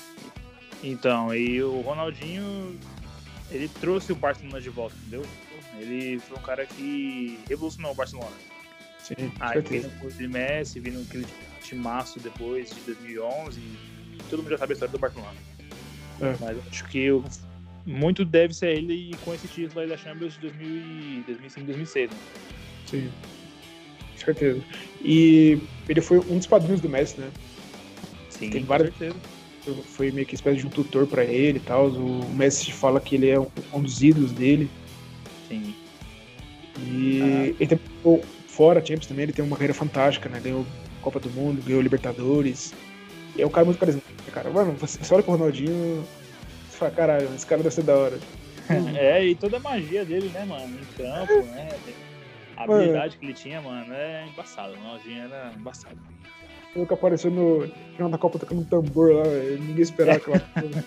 Então, 0.83 1.33
e 1.33 1.61
o 1.61 1.81
Ronaldinho, 1.81 2.77
ele 3.51 3.67
trouxe 3.79 4.11
o 4.11 4.15
Barcelona 4.15 4.59
de 4.59 4.69
volta, 4.69 4.95
entendeu? 5.01 5.25
Ele 5.79 6.19
foi 6.19 6.37
um 6.37 6.41
cara 6.41 6.65
que 6.65 7.39
revolucionou 7.47 7.91
o 7.91 7.95
Barcelona. 7.95 8.35
Sim, 8.99 9.31
Aí 9.39 9.53
certeza. 9.53 9.87
vindo 9.89 10.05
o 10.07 10.11
de 10.11 10.27
Messi, 10.27 10.79
vindo 10.79 11.01
aquele 11.01 11.25
timaço 11.63 12.19
depois 12.19 12.73
de 12.73 12.81
2011, 12.81 13.59
e 13.59 14.17
todo 14.29 14.39
mundo 14.41 14.51
já 14.51 14.57
sabe 14.57 14.73
a 14.73 14.75
história 14.75 14.91
do 14.91 14.99
Barcelona. 14.99 15.35
É. 16.21 16.35
Mas 16.39 16.57
eu 16.57 16.63
acho 16.71 16.85
que 16.87 17.11
o- 17.11 17.23
muito 17.85 18.23
deve 18.23 18.53
ser 18.53 18.77
ele 18.77 19.15
com 19.23 19.33
esse 19.33 19.47
título 19.47 19.81
aí 19.81 19.87
da 19.89 19.97
Champions 19.97 20.33
de 20.35 20.39
2000 20.41 20.67
e 20.67 21.23
2005, 21.25 21.65
2006, 21.67 22.11
né? 22.11 22.17
Sim. 22.85 23.11
Certeza. 24.17 24.61
E 25.03 25.59
ele 25.89 26.01
foi 26.01 26.19
um 26.19 26.37
dos 26.37 26.45
padrinhos 26.45 26.79
do 26.79 26.87
Messi, 26.89 27.19
né? 27.19 27.31
Sim, 28.29 28.49
Tem 28.51 28.61
com 28.61 28.67
várias- 28.67 28.95
certeza. 28.95 29.19
Foi 29.85 30.11
meio 30.11 30.25
que 30.25 30.35
espécie 30.35 30.59
de 30.59 30.67
um 30.67 30.69
tutor 30.69 31.05
pra 31.05 31.23
ele 31.23 31.57
e 31.57 31.61
tal. 31.61 31.87
O 31.87 32.33
Messi 32.33 32.71
fala 32.71 32.99
que 32.99 33.15
ele 33.15 33.29
é 33.29 33.39
um, 33.39 33.47
um 33.73 33.81
dos 33.81 34.01
ídolos 34.01 34.31
dele. 34.31 34.69
Sim. 35.47 35.75
E 36.79 37.55
ele 37.59 37.67
também 37.67 37.85
ficou 37.97 38.23
fora 38.47 38.79
a 38.79 38.83
Champions 38.83 39.07
também, 39.07 39.23
ele 39.23 39.33
tem 39.33 39.45
uma 39.45 39.55
carreira 39.55 39.73
fantástica, 39.73 40.29
né? 40.29 40.39
Ganhou 40.39 40.65
Copa 41.01 41.19
do 41.19 41.29
Mundo, 41.31 41.63
ganhou 41.63 41.81
Libertadores. 41.81 42.73
E 43.35 43.41
é 43.41 43.45
um 43.45 43.49
cara 43.49 43.65
muito 43.65 43.79
carismático, 43.79 44.31
cara. 44.31 44.49
Mano, 44.49 44.73
você, 44.73 44.99
olha 45.13 45.23
pro 45.23 45.33
Ronaldinho, 45.33 46.05
você 46.69 46.77
fala, 46.77 46.91
caralho, 46.91 47.29
esse 47.33 47.45
cara 47.45 47.63
deve 47.63 47.73
ser 47.75 47.83
da 47.83 47.95
hora. 47.95 48.19
É, 48.95 49.25
e 49.25 49.35
toda 49.35 49.57
a 49.57 49.59
magia 49.59 50.05
dele, 50.05 50.29
né, 50.29 50.45
mano? 50.45 50.79
Em 50.79 50.85
campo, 50.95 51.45
né? 51.47 51.67
A 52.55 52.65
Mano. 52.65 52.79
habilidade 52.79 53.17
que 53.17 53.25
ele 53.25 53.33
tinha, 53.33 53.59
mano, 53.59 53.93
é 53.93 54.25
embaçado. 54.27 54.71
O 54.73 54.75
Ronaldinho 54.77 55.23
era 55.23 55.51
embaçado. 55.57 55.97
Ele 56.75 56.85
que 56.85 56.93
apareceu 56.93 57.29
no 57.29 57.69
final 57.95 58.09
da 58.09 58.17
Copa 58.17 58.39
tocando 58.39 58.61
um 58.61 58.63
tambor 58.63 59.13
lá, 59.13 59.23
velho. 59.23 59.59
Ninguém 59.59 59.83
esperava 59.83 60.17
aquela 60.17 60.39
coisa. 60.59 60.85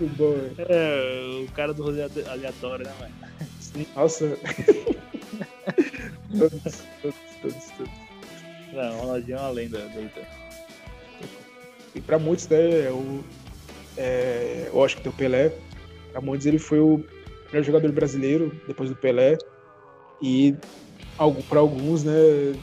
Muito 0.00 0.16
bom, 0.16 0.32
velho. 0.32 0.54
É, 0.68 1.44
o 1.44 1.52
cara 1.52 1.72
do 1.72 1.82
rolê 1.82 2.02
aleatório, 2.02 2.84
né? 2.84 3.12
Sim, 3.60 3.86
Nossa. 3.94 4.26
todos, 6.36 6.82
todos, 7.00 7.16
todos, 7.40 7.70
todos. 7.76 7.92
Não, 8.72 8.96
o 8.96 9.00
Ronaldinho 9.02 9.36
é 9.36 9.40
uma 9.40 9.50
lenda 9.50 9.78
deita. 9.94 10.20
E 11.94 12.00
pra 12.00 12.18
muitos, 12.18 12.48
né, 12.48 12.90
o, 12.90 13.22
é, 13.96 14.70
eu 14.72 14.84
acho 14.84 14.96
que 14.96 15.02
tem 15.02 15.12
o 15.12 15.14
Pelé. 15.14 15.52
Pra 16.10 16.20
muitos 16.20 16.46
ele 16.46 16.58
foi 16.58 16.80
o 16.80 17.04
melhor 17.52 17.64
jogador 17.64 17.92
brasileiro 17.92 18.52
depois 18.66 18.88
do 18.88 18.96
Pelé. 18.96 19.38
E 20.20 20.54
pra 21.48 21.60
alguns, 21.60 22.02
né, 22.02 22.54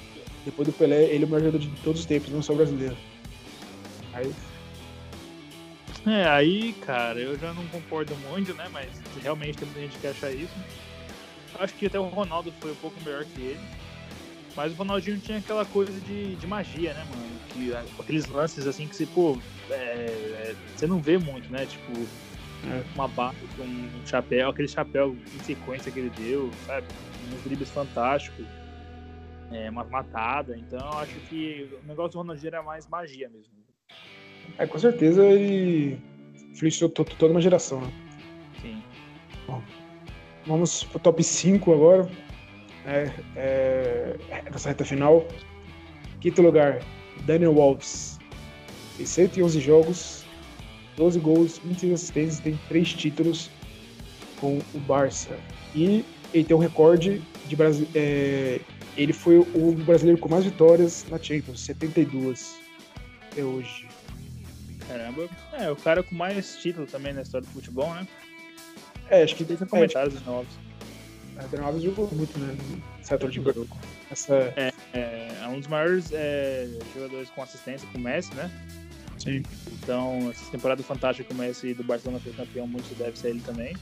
depois 0.45 0.67
do 0.67 0.73
Pelé, 0.73 1.03
ele 1.05 1.23
é 1.23 1.27
o 1.27 1.29
melhor 1.29 1.45
jogador 1.45 1.59
de 1.59 1.67
todos 1.83 2.01
os 2.01 2.05
tempos, 2.05 2.29
não 2.31 2.41
só 2.41 2.53
brasileiro. 2.53 2.95
Aí, 4.13 4.33
É, 6.07 6.27
aí, 6.27 6.73
cara, 6.85 7.19
eu 7.19 7.37
já 7.37 7.53
não 7.53 7.65
concordo 7.67 8.15
muito, 8.29 8.53
né? 8.53 8.67
Mas 8.71 8.87
realmente 9.21 9.57
tem 9.57 9.67
muita 9.67 9.81
gente 9.81 9.97
que 9.99 10.07
acha 10.07 10.31
isso. 10.31 10.53
Acho 11.59 11.73
que 11.75 11.87
até 11.87 11.99
o 11.99 12.03
Ronaldo 12.07 12.53
foi 12.59 12.71
um 12.71 12.75
pouco 12.75 12.95
melhor 13.03 13.25
que 13.25 13.41
ele. 13.41 13.59
Mas 14.55 14.71
o 14.71 14.75
Ronaldinho 14.75 15.19
tinha 15.19 15.37
aquela 15.37 15.65
coisa 15.65 15.91
de, 16.01 16.35
de 16.35 16.47
magia, 16.47 16.93
né, 16.93 17.05
mano? 17.09 17.29
Que, 17.49 17.73
ah, 17.73 17.83
aqueles 17.99 18.25
lances 18.27 18.65
assim 18.65 18.87
que 18.87 18.95
você, 18.95 19.05
pô, 19.05 19.37
é, 19.69 19.73
é, 19.73 20.55
você 20.75 20.87
não 20.87 20.99
vê 20.99 21.17
muito, 21.17 21.51
né? 21.51 21.65
Tipo, 21.65 21.91
É. 22.65 22.81
uma 22.95 23.07
barra 23.07 23.35
com 23.55 23.63
um 23.63 24.05
chapéu, 24.05 24.49
aquele 24.49 24.67
chapéu 24.67 25.15
em 25.35 25.43
sequência 25.43 25.91
que 25.91 25.99
ele 25.99 26.11
deu, 26.17 26.49
sabe? 26.65 26.87
Uns 27.33 27.43
dribles 27.43 27.69
fantásticos. 27.69 28.45
É, 29.51 29.69
uma 29.69 29.83
matada. 29.83 30.57
Então 30.57 30.79
acho 30.99 31.19
que 31.29 31.69
o 31.83 31.87
negócio 31.87 32.11
do 32.13 32.17
Ronaldinho 32.19 32.47
era 32.47 32.61
mais 32.63 32.87
magia 32.87 33.29
mesmo. 33.29 33.53
é, 34.57 34.65
com 34.67 34.77
certeza 34.77 35.23
ele 35.25 35.99
influenciou 36.51 36.89
to- 36.89 37.03
toda 37.05 37.31
uma 37.33 37.41
geração, 37.41 37.81
né? 37.81 37.91
Sim. 38.61 38.83
Vamos 40.45 40.83
pro 40.83 40.99
top 40.99 41.23
5 41.23 41.73
agora. 41.73 42.09
É, 42.85 43.11
é, 43.35 44.15
nessa 44.51 44.69
reta 44.69 44.85
final. 44.85 45.25
Quinto 46.21 46.41
lugar, 46.41 46.79
Daniel 47.25 47.59
Alves. 47.61 48.17
Tem 48.97 49.05
111 49.05 49.59
jogos, 49.61 50.25
12 50.97 51.19
gols, 51.19 51.57
26 51.59 51.93
assistências, 51.93 52.39
tem 52.41 52.59
3 52.67 52.93
títulos 52.93 53.49
com 54.39 54.59
o 54.73 54.79
Barça. 54.79 55.37
E 55.73 56.03
ele 56.33 56.43
tem 56.43 56.55
um 56.55 56.59
recorde 56.59 57.21
de 57.47 57.55
Brasi 57.55 57.87
é, 57.95 58.59
ele 59.03 59.13
foi 59.13 59.37
o 59.37 59.71
brasileiro 59.85 60.19
com 60.19 60.27
mais 60.27 60.43
vitórias 60.43 61.05
na 61.09 61.17
Champions, 61.17 61.61
72 61.61 62.59
até 63.31 63.43
hoje. 63.43 63.87
Caramba. 64.87 65.29
É, 65.53 65.71
o 65.71 65.75
cara 65.75 66.03
com 66.03 66.15
mais 66.15 66.57
título 66.57 66.85
também 66.85 67.13
na 67.13 67.21
história 67.21 67.47
do 67.47 67.53
futebol, 67.53 67.93
né? 67.93 68.07
É, 69.09 69.23
acho 69.23 69.35
que 69.35 69.45
Tem 69.45 69.55
é, 69.55 69.57
tipo, 69.59 69.69
comentários 69.69 70.23
novos. 70.25 70.51
o 71.35 71.47
Daniel 71.47 71.67
Alves 71.67 71.83
jogou 71.83 72.09
muito, 72.11 72.37
né? 72.39 72.57
Nessa 72.97 73.15
altura 73.15 73.31
de 73.31 73.41
jogo. 73.41 73.67
Essa, 74.11 74.33
É, 74.57 74.73
é 74.93 75.47
um 75.47 75.59
dos 75.59 75.67
maiores 75.67 76.11
é, 76.11 76.67
jogadores 76.93 77.29
com 77.29 77.41
assistência 77.41 77.87
com 77.91 77.97
o 77.97 78.01
Messi, 78.01 78.33
né? 78.33 78.51
sim. 79.17 79.43
Então, 79.71 80.29
essa 80.29 80.49
temporada 80.51 80.81
fantástica 80.83 81.27
que 81.27 81.33
o 81.33 81.37
Messi 81.37 81.73
do 81.73 81.83
Barcelona 81.83 82.19
foi 82.19 82.33
campeão, 82.33 82.67
muito 82.67 82.93
deve 82.97 83.17
ser 83.17 83.29
ele 83.29 83.41
também. 83.41 83.75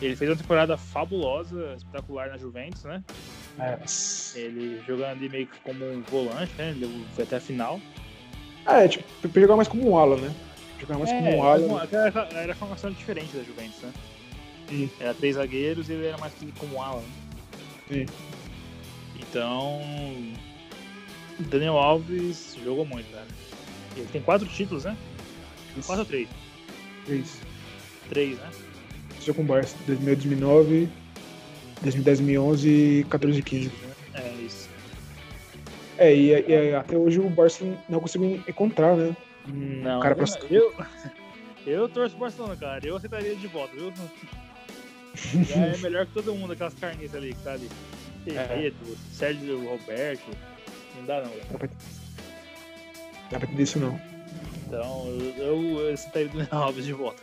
Ele 0.00 0.14
fez 0.14 0.30
uma 0.30 0.36
temporada 0.36 0.76
fabulosa, 0.76 1.74
espetacular 1.76 2.28
na 2.28 2.36
Juventus, 2.36 2.84
né? 2.84 3.02
É, 3.58 3.78
Ele 4.38 4.82
jogando 4.86 5.12
ali 5.12 5.28
meio 5.28 5.46
que 5.46 5.58
como 5.60 5.84
um 5.84 6.02
volante, 6.02 6.52
né? 6.58 6.70
Ele 6.70 7.06
foi 7.14 7.24
até 7.24 7.36
a 7.36 7.40
final. 7.40 7.80
Ah, 8.66 8.82
é, 8.82 8.88
tipo, 8.88 9.04
jogar 9.40 9.56
mais 9.56 9.68
como 9.68 9.88
um 9.90 9.96
ala, 9.96 10.16
né? 10.16 10.34
Jogar 10.80 10.98
mais 10.98 11.10
como 11.10 11.36
um 11.36 11.42
ala. 11.42 11.66
uma- 11.66 11.88
Era, 11.90 12.28
era 12.32 12.52
a 12.52 12.56
formação 12.56 12.90
diferente 12.90 13.34
da 13.36 13.42
Juventus, 13.42 13.80
né? 13.82 13.92
Sim. 14.68 14.90
Era 15.00 15.14
três 15.14 15.36
zagueiros 15.36 15.88
e 15.88 15.92
ele 15.92 16.06
era 16.06 16.18
mais 16.18 16.32
como 16.58 16.82
ala, 16.82 17.00
né? 17.00 17.08
Sim. 17.88 18.06
Então, 19.18 19.80
Daniel 21.38 21.76
Alves 21.78 22.56
jogou 22.62 22.84
muito, 22.84 23.10
cara. 23.10 23.26
Ele 23.96 24.06
tem 24.12 24.20
quatro 24.22 24.46
títulos, 24.48 24.84
né? 24.84 24.96
Quatro 25.86 26.00
ou 26.00 26.04
três? 26.06 26.28
Isso. 27.08 27.40
Três, 28.08 28.38
né? 28.38 28.50
Jogou 29.20 29.34
com 29.36 29.42
o 29.42 29.44
Barça 29.56 29.76
2008, 29.86 30.18
2009, 30.28 30.88
2010, 31.82 32.18
2011, 32.18 33.06
14 33.08 33.38
e 33.38 33.42
15. 33.42 33.72
É 34.14 34.28
isso. 34.44 34.68
É, 35.98 36.14
e, 36.14 36.30
e 36.30 36.74
até 36.74 36.96
hoje 36.96 37.20
o 37.20 37.28
Barça 37.28 37.64
não 37.88 38.00
conseguiu 38.00 38.42
encontrar, 38.46 38.96
né? 38.96 39.16
Um 39.48 39.82
Não, 39.82 40.00
cara 40.00 40.14
pra 40.14 40.24
eu, 40.50 40.74
eu 41.66 41.88
torço 41.88 42.16
pro 42.16 42.26
Barcelona, 42.26 42.56
cara. 42.56 42.86
Eu 42.86 42.96
aceitaria 42.96 43.34
de 43.34 43.46
volta, 43.46 43.74
viu? 43.74 43.92
Já 45.44 45.66
é 45.66 45.76
melhor 45.78 46.06
que 46.06 46.12
todo 46.12 46.34
mundo, 46.34 46.52
aquelas 46.52 46.74
carniças 46.74 47.14
ali 47.14 47.32
que 47.32 47.42
tá 47.42 47.52
ali. 47.52 47.70
É. 48.26 48.44
Pedro, 48.44 48.96
Sérgio 49.12 49.64
Roberto. 49.68 50.30
Não 50.96 51.04
dá 51.06 51.22
não, 51.22 51.30
cara. 51.30 51.46
Dá 51.50 51.58
pra, 51.58 51.68
dá 53.30 53.38
pra 53.38 53.48
entender 53.48 53.62
isso 53.62 53.78
não. 53.78 54.00
Então, 54.66 55.06
eu, 55.06 55.44
eu, 55.44 55.80
eu 55.80 55.94
aceitaria 55.94 56.48
o 56.50 56.54
Alves 56.54 56.84
de 56.84 56.92
volta. 56.92 57.22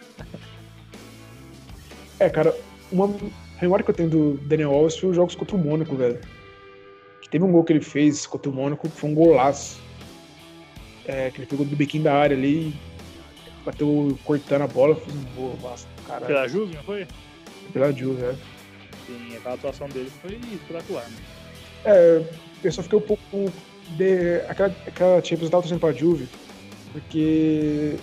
É, 2.19 2.29
cara, 2.29 2.55
uma 2.91 3.07
memória 3.63 3.84
que 3.84 3.91
eu 3.91 3.96
tenho 3.96 4.10
do 4.10 4.34
Daniel 4.46 4.74
Alves 4.74 4.98
foi 4.98 5.10
os 5.10 5.15
jogos 5.15 5.36
contra 5.36 5.55
o 5.55 5.60
Mônaco, 5.60 5.96
velho. 5.96 6.20
Que 7.22 7.29
teve 7.29 7.43
um 7.43 7.51
gol 7.51 7.63
que 7.63 7.74
ele 7.74 7.82
fez 7.82 8.25
contra 8.25 8.50
o 8.50 8.53
Mônaco, 8.53 8.89
que 8.89 8.96
foi 8.96 9.10
um 9.10 9.15
golaço. 9.15 9.82
É, 11.05 11.32
que 11.32 11.39
ele 11.39 11.48
pegou 11.48 11.65
do 11.65 11.75
biquinho 11.75 12.03
da 12.03 12.13
área 12.13 12.36
ali. 12.36 12.74
bateu 13.65 14.17
cortando 14.24 14.62
a 14.62 14.67
bola, 14.67 14.96
fez 14.96 15.15
um 15.15 15.24
golaço, 15.36 15.88
caralho. 16.08 16.27
Pela 16.27 16.48
Juve, 16.48 16.75
não 16.75 16.84
foi? 16.84 17.08
Pela 17.72 17.91
Juve, 17.91 18.24
é. 18.24 18.36
Sim, 19.08 19.36
aquela 19.36 19.55
atuação 19.55 19.89
dele 19.89 20.12
foi 20.22 20.39
espetacular. 20.51 21.05
Né? 21.10 21.17
É, 21.86 22.24
eu 22.63 22.72
só 22.72 22.84
fiquei 22.84 23.00
um 23.00 23.01
pouco. 23.01 23.51
De, 23.98 24.38
aquela, 24.48 24.74
aquela 24.88 25.22
Champions 25.22 25.50
tava 25.50 25.62
torcendo 25.62 25.79
pra 25.79 25.91
Juve, 25.91 26.27
porque 26.93 27.96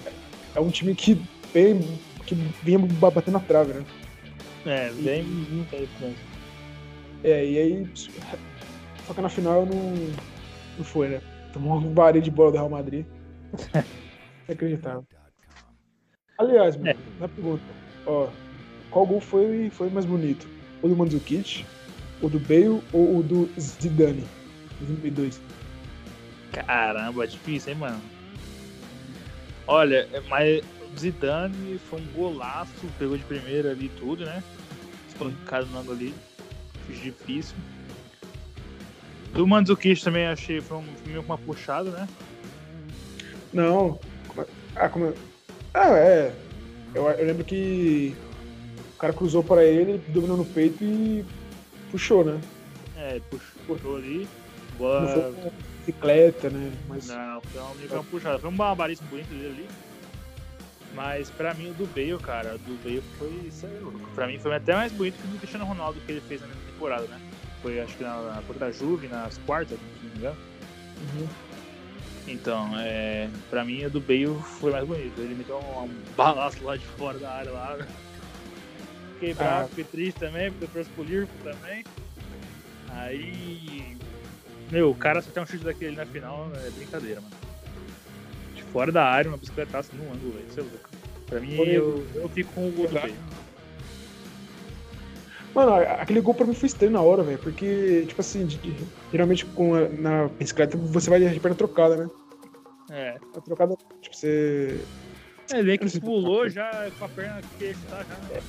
é 0.55 0.61
um 0.61 0.69
time 0.69 0.95
que 0.95 1.21
vem, 1.55 1.81
que 2.27 2.35
vinha 2.63 2.79
batendo 2.79 3.33
na 3.33 3.41
trave, 3.41 3.73
né? 3.73 3.85
É, 4.67 4.91
bem 4.93 5.23
muita 5.23 5.77
influência. 5.77 6.25
É, 7.25 7.45
e 7.45 7.59
aí. 7.59 7.89
Só 9.07 9.15
que 9.15 9.21
na 9.21 9.29
final 9.29 9.67
não, 9.67 9.95
não 10.77 10.85
foi, 10.85 11.09
né? 11.09 11.23
Tomou 11.53 11.79
uma 11.79 11.95
varia 11.95 12.21
de 12.21 12.31
bola 12.31 12.53
do 12.53 12.57
Real 12.57 12.71
Madrid. 12.71 13.05
Inacreditável. 14.49 15.05
Aliás, 16.39 16.77
mano, 16.77 16.91
é. 16.91 16.97
na 17.19 17.29
pergunta, 17.29 17.63
ó, 18.07 18.29
qual 18.91 19.07
gol 19.07 19.21
foi, 19.21 19.71
foi 19.71 19.91
mais 19.91 20.07
bonito? 20.07 20.49
O 20.83 20.89
do 20.89 20.97
Mandzukic, 20.97 21.67
o 22.23 22.29
do 22.29 22.41
Bale 22.41 22.83
ou 22.93 23.19
o 23.19 23.23
do 23.23 23.51
Zidane? 23.61 24.25
2002. 24.81 25.41
Caramba, 26.53 27.25
é 27.25 27.27
difícil, 27.27 27.73
hein, 27.73 27.79
mano? 27.79 28.01
Olha, 29.67 30.09
é, 30.13 30.21
mas 30.29 30.63
Zidane 30.99 31.79
foi 31.89 32.01
um 32.01 32.07
golaço, 32.13 32.73
pegou 32.99 33.17
de 33.17 33.25
primeira 33.25 33.71
ali 33.71 33.89
tudo, 33.99 34.25
né? 34.25 34.43
Espancado 35.09 35.67
no 35.67 35.79
ângulo 35.79 35.97
ali. 35.97 36.15
Difícil. 36.89 37.57
Do 39.33 39.47
Mandzukic 39.47 40.03
também 40.03 40.27
achei 40.27 40.61
foi 40.61 40.79
um, 40.79 40.85
meio 41.07 41.21
uma 41.21 41.39
puxada, 41.39 41.91
né? 41.91 42.09
Não. 43.53 43.99
Ah, 44.75 44.89
como. 44.89 45.15
Ah, 45.73 45.91
é. 45.91 46.35
Eu, 46.95 47.09
eu 47.09 47.27
lembro 47.27 47.45
que 47.45 48.17
o 48.95 48.99
cara 48.99 49.13
cruzou 49.13 49.43
para 49.43 49.65
ele, 49.65 49.99
dominou 50.09 50.37
no 50.37 50.45
peito 50.45 50.83
e 50.83 51.25
puxou, 51.91 52.25
né? 52.25 52.41
É, 52.97 53.21
puxou, 53.31 53.63
puxou 53.67 53.97
ali. 53.97 54.29
Boa... 54.77 55.01
Não 55.01 55.09
foi 55.09 55.43
uma 55.43 55.53
bicicleta, 55.79 56.51
né? 56.51 56.73
Mas... 56.89 57.07
Não, 57.07 57.41
foi 57.41 57.61
uma, 57.61 57.95
uma 57.95 58.05
puxada. 58.05 58.39
Foi 58.39 58.51
um 58.51 58.57
barbarismo 58.57 59.07
bonito 59.09 59.29
dele 59.29 59.47
ali. 59.47 59.69
Mas 60.95 61.31
pra 61.31 61.55
mim 61.55 61.71
o 61.71 61.75
do 61.75 61.87
Bale, 61.87 62.19
cara, 62.19 62.57
o 62.57 62.59
do 62.59 62.83
Bale 62.83 63.03
foi. 63.19 63.51
Pra 64.15 64.27
mim 64.27 64.39
foi 64.39 64.55
até 64.55 64.75
mais 64.75 64.93
bonito 64.93 65.17
que 65.19 65.27
o 65.27 65.31
do 65.31 65.39
Cristiano 65.39 65.65
Ronaldo 65.65 66.01
que 66.01 66.13
ele 66.13 66.21
fez 66.21 66.41
na 66.41 66.49
temporada, 66.49 67.05
né? 67.05 67.21
Foi 67.63 67.81
acho 67.81 67.97
que 67.97 68.03
na, 68.03 68.21
na 68.23 68.43
contra 68.43 68.67
a 68.67 68.73
Juve, 68.73 69.07
nas 69.07 69.39
quartas, 69.39 69.79
se 69.79 70.05
não 70.05 70.13
me 70.13 70.19
engano. 70.19 70.37
Uhum. 71.15 71.29
Então, 72.27 72.71
é, 72.79 73.29
pra 73.49 73.65
mim 73.65 73.85
o 73.85 73.91
do 73.91 74.01
Bale 74.01 74.37
foi 74.59 74.73
mais 74.73 74.87
bonito. 74.87 75.21
Ele 75.21 75.35
meteu 75.35 75.57
um, 75.59 75.85
um 75.85 76.03
balaço 76.17 76.63
lá 76.65 76.77
de 76.77 76.85
fora 76.85 77.19
da 77.19 77.31
área 77.31 77.53
lá. 77.53 77.79
Fiquei 79.15 79.35
bravo, 79.35 79.65
ah. 79.65 79.69
fiquei 79.69 79.85
triste 79.85 80.19
também, 80.19 80.51
porque 80.51 80.65
eu 80.65 80.69
trouxe 80.69 80.91
pro 80.91 81.05
Liverpool 81.05 81.53
também. 81.53 81.85
Aí. 82.91 83.97
Meu, 84.71 84.91
o 84.91 84.95
cara 84.95 85.21
só 85.21 85.31
tem 85.31 85.43
um 85.43 85.47
chute 85.47 85.65
daquele 85.65 85.97
na 85.97 86.07
final 86.07 86.51
é 86.55 86.71
brincadeira, 86.71 87.21
mano. 87.21 87.50
Fora 88.73 88.93
da 88.93 89.05
área, 89.05 89.31
uma 89.31 89.37
bicicletaça 89.37 89.91
no 89.95 90.05
ângulo, 90.05 90.33
velho. 90.33 90.47
Isso 90.49 90.61
é 90.61 90.63
louco. 90.63 90.89
Pra 91.27 91.41
mim, 91.41 91.55
eu, 91.55 92.05
eu 92.15 92.29
fico 92.29 92.53
com 92.53 92.69
o 92.69 92.73
gol. 92.73 92.89
Mano, 95.55 95.75
aquele 95.75 96.21
gol 96.21 96.35
pra 96.35 96.47
mim 96.47 96.55
foi 96.55 96.69
estranho 96.69 96.93
na 96.93 97.01
hora, 97.01 97.23
velho. 97.23 97.39
Porque, 97.39 98.05
tipo 98.07 98.21
assim, 98.21 98.47
geralmente 99.13 99.45
com 99.47 99.75
a, 99.75 99.89
na 99.89 100.29
bicicleta 100.29 100.77
você 100.77 101.11
vai 101.11 101.21
de 101.21 101.41
perna 101.41 101.57
trocada, 101.57 101.97
né? 101.97 102.11
É. 102.91 103.19
A 103.37 103.41
trocada, 103.41 103.77
tipo, 104.01 104.17
você. 104.17 104.81
É, 105.53 105.59
ele 105.59 105.79
que 105.79 106.01
pulou 106.01 106.49
já 106.49 106.91
com 106.99 107.05
a 107.05 107.09
perna 107.09 107.41
que 107.59 107.75
tá 107.89 108.05
já. 108.05 108.15
Né? 108.35 108.41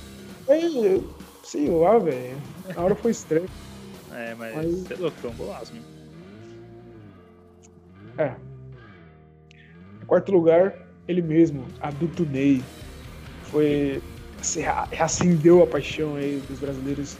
É, 0.47 0.57
é 0.57 1.01
sei 1.43 1.67
lá, 1.69 1.97
velho. 1.97 2.37
Na 2.75 2.81
hora 2.81 2.95
foi 2.95 3.11
estranho. 3.11 3.49
É, 4.11 4.35
mas, 4.35 4.55
mas... 4.55 4.65
você 4.65 4.93
é 4.93 4.97
louco, 4.97 5.17
foi 5.17 5.29
um 5.29 5.35
golaço, 5.35 5.73
né? 5.73 5.81
É. 8.17 8.50
Quarto 10.11 10.29
lugar, 10.33 10.75
ele 11.07 11.21
mesmo, 11.21 11.63
Adulto 11.79 12.25
Ney. 12.25 12.61
Foi 13.43 14.01
reacendeu 14.91 15.63
a 15.63 15.67
paixão 15.67 16.17
aí 16.17 16.43
dos 16.49 16.59
brasileiros 16.59 17.17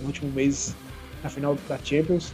no 0.00 0.06
último 0.06 0.32
mês 0.32 0.74
na 1.22 1.28
final 1.28 1.58
da 1.68 1.76
Champions. 1.76 2.32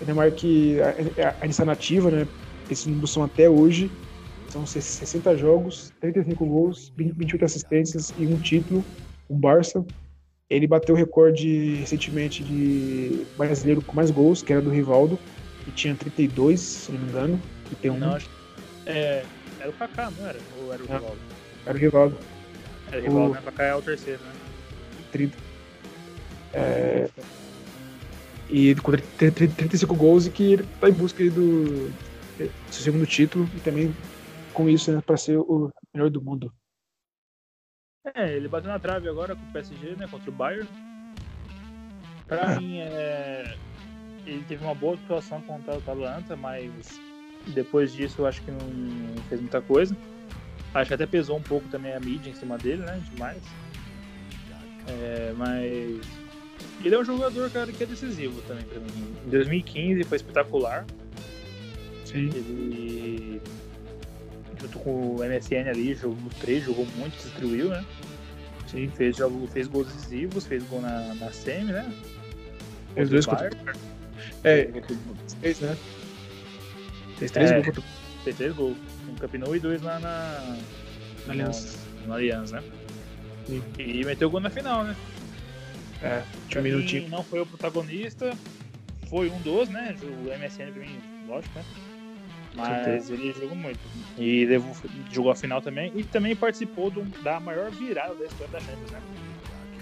O 0.00 0.04
Neymar 0.04 0.30
que 0.30 0.76
a, 0.80 1.62
a 1.62 1.64
nativa, 1.64 2.12
né? 2.12 2.28
Esses 2.70 2.86
números 2.86 3.12
são 3.12 3.24
até 3.24 3.50
hoje. 3.50 3.90
São 4.50 4.64
60 4.64 5.36
jogos, 5.36 5.92
35 6.00 6.46
gols, 6.46 6.92
28 6.96 7.44
assistências 7.44 8.14
e 8.16 8.24
um 8.24 8.38
título, 8.38 8.84
o 9.28 9.34
Barça. 9.34 9.84
Ele 10.48 10.68
bateu 10.68 10.94
o 10.94 10.98
recorde 10.98 11.74
recentemente 11.74 12.44
de 12.44 13.26
brasileiro 13.36 13.82
com 13.82 13.96
mais 13.96 14.12
gols, 14.12 14.44
que 14.44 14.52
era 14.52 14.62
do 14.62 14.70
Rivaldo, 14.70 15.18
que 15.64 15.72
tinha 15.72 15.92
32, 15.96 16.60
se 16.60 16.92
não 16.92 17.00
me 17.00 17.08
engano. 17.08 17.42
31. 17.68 17.98
Não, 17.98 18.14
acho, 18.14 18.28
é, 18.86 19.24
era 19.60 19.70
o 19.70 19.72
Kaká, 19.72 20.10
não 20.10 20.26
era? 20.26 20.38
Ou 20.58 20.72
era 20.72 20.82
o 20.82 20.86
Rivaldo? 20.86 21.18
Era 21.66 21.76
o 21.76 21.80
Rivaldo. 21.80 22.18
É, 22.92 23.00
rival, 23.00 23.30
o... 23.30 23.34
né? 23.34 23.40
Pra 23.42 23.52
cá 23.52 23.64
é 23.64 23.74
o 23.74 23.82
terceiro, 23.82 24.22
né? 24.22 24.32
30. 25.12 25.36
É... 26.54 27.08
E 28.48 28.74
com 28.76 28.92
35 28.92 29.94
gols 29.94 30.26
e 30.26 30.30
que 30.30 30.54
ele 30.54 30.62
tá 30.80 30.88
em 30.88 30.92
busca 30.92 31.22
do 31.30 31.92
seu 32.70 32.82
segundo 32.82 33.06
título 33.06 33.48
e 33.54 33.60
também 33.60 33.94
com 34.54 34.68
isso, 34.68 34.90
né, 34.90 35.02
pra 35.04 35.18
ser 35.18 35.36
o 35.36 35.70
melhor 35.94 36.08
do 36.08 36.22
mundo. 36.22 36.52
É, 38.14 38.32
ele 38.32 38.48
bateu 38.48 38.70
na 38.70 38.78
trave 38.78 39.06
agora 39.06 39.36
com 39.36 39.42
o 39.42 39.52
PSG, 39.52 39.96
né, 39.96 40.08
contra 40.10 40.30
o 40.30 40.32
Bayern. 40.32 40.68
Pra 42.26 42.54
é. 42.54 42.58
mim, 42.58 42.78
é... 42.78 43.54
ele 44.24 44.42
teve 44.44 44.64
uma 44.64 44.74
boa 44.74 44.94
atuação 44.94 45.42
contra 45.42 45.74
o 45.74 45.78
Atalanta, 45.78 46.34
mas 46.34 46.98
depois 47.46 47.92
disso 47.92 48.22
eu 48.22 48.26
acho 48.26 48.42
que 48.42 48.50
não 48.50 48.58
fez 49.28 49.40
muita 49.40 49.60
coisa. 49.60 49.96
Acho 50.74 50.88
que 50.88 50.94
até 50.94 51.06
pesou 51.06 51.38
um 51.38 51.42
pouco 51.42 51.68
também 51.68 51.94
a 51.94 52.00
mídia 52.00 52.30
em 52.30 52.34
cima 52.34 52.58
dele, 52.58 52.82
né? 52.82 53.00
Demais. 53.12 53.42
É, 54.86 55.32
mas. 55.36 56.00
Ele 56.84 56.94
é 56.94 56.98
um 56.98 57.04
jogador, 57.04 57.50
cara, 57.50 57.72
que 57.72 57.82
é 57.82 57.86
decisivo 57.86 58.40
também 58.42 58.64
pra 58.64 58.78
mim. 58.80 59.16
Em 59.26 59.30
2015 59.30 60.04
foi 60.04 60.16
espetacular. 60.16 60.86
Sim. 62.04 62.30
Ele. 62.34 63.40
Junto 64.60 64.78
com 64.80 65.16
o 65.16 65.18
MSN 65.18 65.68
ali, 65.68 65.94
jogou 65.94 66.30
3, 66.40 66.64
jogou 66.64 66.86
muito, 66.96 67.14
destruiu, 67.22 67.68
né? 67.68 67.84
Sim. 68.66 68.88
Fez, 68.88 69.16
jogou, 69.16 69.46
fez 69.46 69.68
gols 69.68 69.86
decisivos, 69.86 70.46
fez 70.46 70.62
gol 70.64 70.80
na, 70.80 71.14
na 71.14 71.30
semi, 71.30 71.72
né? 71.72 71.92
Fez 72.94 73.08
dois 73.08 73.26
contra 73.26 73.50
É, 74.44 74.68
fez, 75.40 75.60
né? 75.60 75.76
Fez 77.18 77.30
três 77.30 77.50
é, 77.50 77.60
gols 77.60 77.84
Fez 78.24 78.36
três 78.36 78.54
gols 78.54 78.76
no 79.06 79.14
Camp 79.14 79.34
Nou 79.34 79.56
e 79.56 79.60
dois 79.60 79.82
lá 79.82 79.98
na, 79.98 80.56
na 81.26 81.32
Aliança. 81.32 81.78
No 82.06 82.14
Aliança, 82.14 82.60
né? 82.60 82.62
Sim. 83.46 83.62
E 83.78 84.04
meteu 84.04 84.30
gol 84.30 84.40
na 84.40 84.50
final, 84.50 84.84
né? 84.84 84.96
É, 86.02 86.22
tinha 86.48 86.60
um 86.60 86.64
minutinho. 86.64 87.08
Não 87.08 87.24
foi 87.24 87.40
o 87.40 87.46
protagonista, 87.46 88.36
foi 89.08 89.30
um 89.30 89.38
dos, 89.40 89.68
né? 89.68 89.96
O 90.02 90.24
MSN 90.38 90.72
pra 90.72 90.82
mim, 90.82 90.98
lógico, 91.26 91.58
né? 91.58 91.64
Mas 92.54 93.08
ele 93.10 93.32
jogou 93.32 93.56
muito. 93.56 93.78
E 94.16 94.44
levou, 94.46 94.76
jogou 95.12 95.30
a 95.30 95.36
final 95.36 95.60
também. 95.60 95.92
E 95.94 96.02
também 96.02 96.34
participou 96.34 96.90
do, 96.90 97.02
da 97.22 97.38
maior 97.38 97.70
virada 97.70 98.14
da 98.14 98.24
história 98.24 98.52
da 98.52 98.60
Champions, 98.60 98.90
né? 98.90 99.00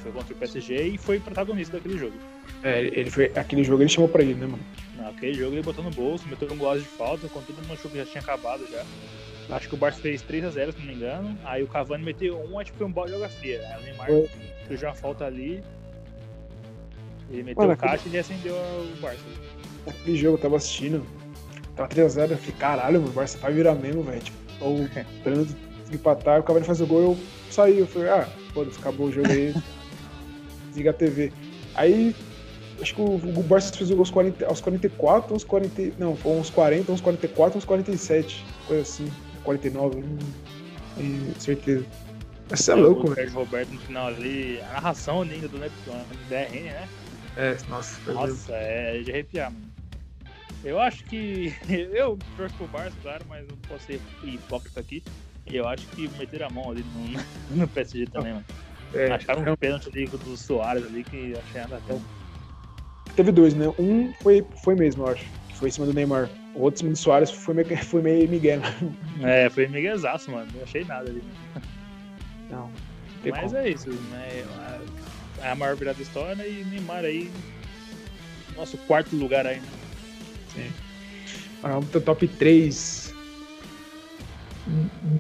Foi 0.07 0.13
contra 0.13 0.35
o 0.35 0.37
PSG 0.37 0.83
e 0.83 0.99
foi 0.99 1.19
protagonista 1.19 1.77
daquele 1.77 1.99
jogo. 1.99 2.15
É, 2.63 2.81
ele 2.81 3.11
foi. 3.11 3.33
Aquele 3.35 3.65
jogo 3.65 3.83
ele 3.83 3.89
chamou 3.89 4.09
pra 4.09 4.23
ele, 4.23 4.35
né, 4.35 4.47
mano? 4.47 4.63
Não, 4.97 5.09
aquele 5.09 5.35
jogo 5.35 5.55
ele 5.55 5.63
botou 5.63 5.83
no 5.83 5.91
bolso, 5.91 6.29
meteu 6.29 6.49
um 6.53 6.57
golaço 6.57 6.83
de 6.83 6.89
falta, 6.89 7.29
quando 7.29 7.47
todo 7.47 7.57
mundo 7.57 7.73
achou 7.73 7.91
que 7.91 7.97
já 7.97 8.05
tinha 8.05 8.21
acabado 8.21 8.65
já. 8.71 8.85
Acho 9.51 9.69
que 9.69 9.75
o 9.75 9.79
Barça 9.79 10.01
fez 10.01 10.23
3x0, 10.23 10.73
se 10.73 10.79
não 10.79 10.87
me 10.87 10.95
engano. 10.95 11.37
Aí 11.45 11.63
o 11.65 11.67
Cavani 11.67 12.05
meteu 12.05 12.39
um, 12.39 12.59
acho 12.59 12.71
que 12.71 12.79
foi 12.79 12.87
um 12.87 12.93
balde 12.93 13.11
de 13.11 13.17
água 13.17 13.29
fria. 13.29 13.61
Aí 13.69 13.83
o 13.83 13.85
Neymar 13.85 14.09
fez 14.69 14.83
uma 14.83 14.95
falta 14.95 15.25
ali. 15.25 15.63
Ele 17.31 17.43
meteu 17.43 17.63
Mano, 17.63 17.75
o 17.75 17.77
caixa 17.77 17.95
aquele... 17.95 18.11
e 18.11 18.13
ele 18.13 18.19
acendeu 18.19 18.55
o 18.55 18.97
Barça. 19.01 19.25
Aquele 19.89 20.17
jogo 20.17 20.37
eu 20.37 20.41
tava 20.41 20.57
assistindo. 20.57 21.05
Tava 21.75 21.89
3x0, 21.89 22.31
eu 22.31 22.39
falei, 22.39 22.55
caralho, 22.61 23.01
mano, 23.01 23.11
o 23.11 23.15
Barça 23.15 23.39
vai 23.39 23.53
virar 23.53 23.75
mesmo, 23.75 24.05
velho. 24.05 24.21
Tipo, 24.21 24.37
ou 24.61 24.83
esperando 25.17 25.57
empatar, 25.93 26.41
o 26.41 26.45
Cavani 26.45 26.65
faz 26.65 26.81
o 26.81 26.87
gol 26.87 27.01
eu 27.01 27.19
saí. 27.51 27.81
Eu 27.81 27.87
falei, 27.89 28.09
ah, 28.09 28.29
foda-se, 28.55 28.79
acabou 28.79 29.09
o 29.09 29.13
jogo 29.13 29.31
aí. 29.31 29.53
Desliga 30.77 30.91
a 30.91 30.93
TV. 30.93 31.33
Aí 31.75 32.15
acho 32.81 32.95
que 32.95 33.01
o, 33.01 33.15
o 33.15 33.43
Barça 33.43 33.75
fez 33.75 33.91
o 33.91 33.95
gol 33.95 34.03
aos, 34.03 34.11
40, 34.11 34.47
aos 34.47 34.61
44, 34.61 35.35
uns 35.35 35.45
40. 35.45 35.95
Não, 35.99 36.15
foi 36.15 36.33
uns 36.33 36.51
40, 36.51 36.93
uns 36.93 37.01
44, 37.01 37.59
uns 37.59 37.65
47. 37.65 38.45
Coisa 38.67 38.83
assim. 38.83 39.11
49, 39.43 40.01
não 40.01 40.19
tenho 40.97 41.41
certeza. 41.41 41.87
Mas 42.51 42.61
você 42.61 42.73
é, 42.73 42.75
é 42.75 42.77
louco, 42.77 43.11
velho. 43.11 43.33
Roberto 43.33 43.71
no 43.71 43.81
final 43.81 44.09
ali, 44.09 44.61
a 44.61 44.75
narração 44.75 45.23
linda 45.23 45.49
do 45.49 45.59
DRN, 45.59 46.65
né? 46.65 46.89
É, 47.37 47.57
nossa. 47.69 48.13
Nossa, 48.13 48.53
é 48.53 49.01
de 49.03 49.11
arrepiar, 49.11 49.51
mano. 49.51 49.67
Eu 50.65 50.81
acho 50.81 51.05
que. 51.05 51.55
Eu 51.69 52.19
torço 52.37 52.55
pro 52.57 52.67
Barça, 52.67 52.97
claro, 53.03 53.25
mas 53.29 53.47
não 53.49 53.57
posso 53.69 53.87
ser 53.87 54.01
hipócrita 54.25 54.81
aqui. 54.81 55.03
E 55.49 55.57
eu 55.57 55.69
acho 55.69 55.87
que 55.89 56.09
meteram 56.19 56.49
a 56.49 56.51
mão 56.51 56.71
ali 56.73 56.85
no, 56.93 57.21
no 57.57 57.69
PSG 57.69 58.07
também, 58.07 58.33
mano. 58.33 58.45
É, 58.95 59.13
Acharam 59.13 59.53
um 59.53 59.57
pênalti 59.57 59.89
ali 59.89 60.07
do 60.07 60.37
Soares 60.37 60.85
ali 60.85 61.05
que 61.05 61.35
achei 61.37 61.61
nada 61.61 61.77
até. 61.77 61.99
Teve 63.15 63.33
dois, 63.33 63.55
né? 63.55 63.67
Um 63.79 64.13
foi, 64.23 64.45
foi 64.63 64.75
mesmo, 64.75 65.05
eu 65.05 65.13
acho. 65.13 65.25
Que 65.49 65.57
foi 65.57 65.69
em 65.69 65.73
cima 65.73 65.87
do 65.87 65.95
Neymar. 65.95 66.29
O 66.55 66.63
outro 66.63 66.79
em 66.79 66.81
cima 66.81 66.93
do 66.93 66.99
Soares 66.99 67.31
foi 67.31 67.55
meio, 67.55 67.77
foi 67.85 68.03
meio 68.03 68.29
Miguel. 68.29 68.61
É, 69.23 69.49
foi 69.49 69.67
miguezaço, 69.67 70.31
mano. 70.31 70.49
Não 70.55 70.63
achei 70.63 70.85
nada 70.85 71.11
ali. 71.11 71.23
Não. 72.51 72.71
Mas 73.25 73.53
como. 73.53 73.57
é 73.57 73.71
isso, 73.71 73.91
né? 73.91 74.45
É 75.43 75.51
a 75.51 75.55
maior 75.55 75.77
virada 75.77 75.97
da 75.97 76.03
história 76.03 76.35
né? 76.37 76.49
e 76.49 76.65
Neymar 76.65 77.05
aí. 77.05 77.31
Nosso 78.57 78.79
quarto 78.79 79.15
lugar 79.17 79.47
aí, 79.47 79.61
né? 79.61 79.69
Sim. 80.55 80.73
Vamos 81.63 81.89
pro 81.89 82.01
top 82.01 82.27
3. 82.27 83.15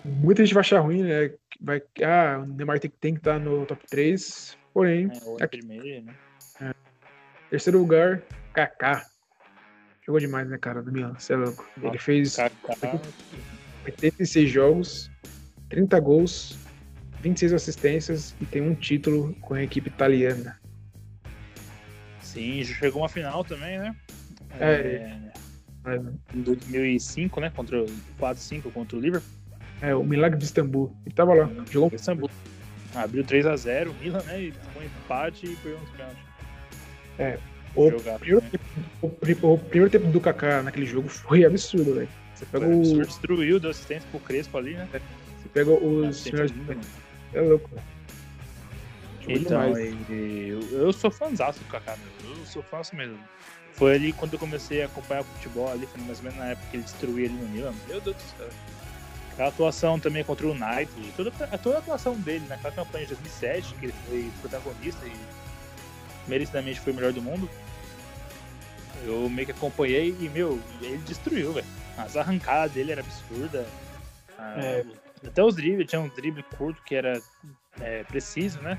Muita 0.04 0.44
gente 0.44 0.54
vai 0.54 0.60
achar 0.60 0.80
ruim, 0.80 1.02
né? 1.02 1.30
Vai, 1.60 1.82
ah, 2.04 2.40
o 2.42 2.46
Neymar 2.46 2.78
tem, 2.78 2.90
tem 2.90 3.14
que 3.14 3.20
estar 3.20 3.38
no 3.38 3.66
top 3.66 3.86
3. 3.88 4.56
Porém. 4.72 5.10
É, 5.10 5.44
aqui, 5.44 5.58
primeiro, 5.58 6.04
né? 6.04 6.14
É. 6.60 6.74
Terceiro 7.50 7.78
lugar, 7.78 8.22
Kaká. 8.52 9.06
Jogou 10.04 10.20
demais, 10.20 10.48
né, 10.48 10.58
cara? 10.58 10.82
Do 10.82 10.92
Milan, 10.92 11.14
você 11.14 11.32
é 11.32 11.36
louco. 11.36 11.66
Nossa, 11.76 11.88
Ele 11.88 11.98
fez 11.98 12.36
Kaká. 12.36 13.00
86 13.86 14.50
jogos, 14.50 15.10
30 15.68 15.98
gols, 16.00 16.58
26 17.22 17.52
assistências 17.52 18.34
e 18.40 18.46
tem 18.46 18.62
um 18.62 18.74
título 18.74 19.34
com 19.40 19.54
a 19.54 19.62
equipe 19.62 19.88
italiana. 19.88 20.60
Sim, 22.20 22.62
chegou 22.64 23.02
uma 23.02 23.08
final 23.08 23.44
também, 23.44 23.78
né? 23.78 23.96
É. 24.60 25.30
é... 25.86 26.00
Em 26.34 26.42
2005, 26.42 27.40
né? 27.40 27.50
Contra 27.50 27.82
o 27.82 27.86
4-5 28.18 28.72
contra 28.72 28.96
o 28.96 29.00
Liverpool. 29.00 29.35
É, 29.80 29.94
o 29.94 30.02
Milagre 30.02 30.38
de 30.38 30.44
Istambul. 30.44 30.96
Ele 31.04 31.14
tava 31.14 31.34
lá, 31.34 31.50
jogou. 31.70 31.90
Istambul. 31.94 32.30
Abriu 32.94 33.24
3x0 33.24 33.90
o 33.90 33.94
Milan, 33.94 34.22
né? 34.22 34.42
E 34.42 34.52
tomou 34.52 34.82
empate 34.82 35.46
e 35.46 35.56
perdeu 35.56 35.78
uns 35.78 35.90
pênaltis. 35.90 36.22
É. 37.18 37.38
O, 37.74 37.90
Jogado, 37.90 38.20
primeiro 38.20 38.42
né? 38.42 38.50
tempo, 38.50 38.64
o, 39.02 39.52
o, 39.52 39.58
primeiro 39.58 39.90
tempo 39.90 40.06
do 40.06 40.18
Kaká 40.18 40.62
naquele 40.62 40.86
jogo 40.86 41.08
foi 41.08 41.44
absurdo, 41.44 41.94
velho. 41.94 42.08
Você 42.34 42.46
pega 42.46 42.66
o. 42.66 42.82
Destruiu, 43.04 43.60
deu 43.60 43.70
assistência 43.70 44.08
pro 44.10 44.20
Crespo 44.20 44.56
ali, 44.56 44.74
né? 44.74 44.88
Você 44.92 45.48
pega 45.52 45.70
os 45.70 46.16
senhores. 46.16 46.54
É 47.34 47.40
louco, 47.42 47.68
velho. 47.68 47.96
Então, 49.28 49.76
eu, 49.76 50.60
eu 50.72 50.92
sou 50.92 51.10
fãzão 51.10 51.50
do 51.50 51.64
Kaká, 51.70 51.96
meu. 51.96 52.36
Eu 52.36 52.46
sou 52.46 52.62
fã 52.62 52.78
assim 52.78 52.96
mesmo. 52.96 53.18
Foi 53.72 53.94
ali 53.94 54.12
quando 54.12 54.32
eu 54.32 54.38
comecei 54.38 54.82
a 54.82 54.86
acompanhar 54.86 55.20
o 55.20 55.24
futebol 55.24 55.70
ali, 55.70 55.86
foi 55.86 56.00
mais 56.02 56.18
ou 56.18 56.24
menos 56.24 56.38
na 56.38 56.46
época 56.46 56.66
que 56.70 56.76
ele 56.78 56.84
destruía 56.84 57.28
ali 57.28 57.34
no 57.34 57.48
Milan. 57.48 57.74
Meu 57.88 58.00
Deus 58.00 58.16
do 58.16 58.22
céu. 58.38 58.48
A 59.38 59.48
atuação 59.48 60.00
também 60.00 60.24
contra 60.24 60.46
o 60.46 60.52
United, 60.52 61.12
toda, 61.16 61.30
toda 61.30 61.76
a 61.76 61.78
atuação 61.78 62.14
dele 62.14 62.46
naquela 62.48 62.72
campanha 62.72 63.04
de 63.04 63.14
2007, 63.14 63.74
que 63.74 63.86
ele 63.86 63.94
foi 64.08 64.32
protagonista 64.40 65.06
e 65.06 65.12
merecidamente 66.26 66.80
foi 66.80 66.92
o 66.92 66.96
melhor 66.96 67.12
do 67.12 67.20
mundo. 67.20 67.48
Eu 69.04 69.28
meio 69.28 69.46
que 69.46 69.52
acompanhei 69.52 70.16
e, 70.18 70.28
meu, 70.28 70.58
ele 70.80 70.98
destruiu, 70.98 71.52
velho. 71.52 71.66
As 71.98 72.16
arrancadas 72.16 72.72
dele 72.72 72.92
era 72.92 73.02
absurda. 73.02 73.66
Ah, 74.38 74.54
é. 74.58 74.84
Até 75.26 75.42
os 75.42 75.54
dribles, 75.54 75.88
tinha 75.88 76.00
um 76.00 76.08
drible 76.08 76.42
curto 76.56 76.82
que 76.82 76.94
era 76.94 77.20
é, 77.80 78.04
preciso, 78.04 78.60
né? 78.62 78.78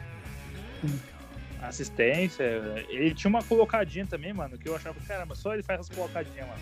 Assistência. 1.62 2.44
Ele 2.90 3.14
tinha 3.14 3.30
uma 3.30 3.44
colocadinha 3.44 4.06
também, 4.06 4.34
mano, 4.34 4.58
que 4.58 4.68
eu 4.68 4.76
achava, 4.76 5.00
caramba, 5.08 5.36
só 5.36 5.54
ele 5.54 5.64
faz 5.64 5.82
essas 5.82 5.96
colocadinhas, 5.96 6.48
mano. 6.48 6.62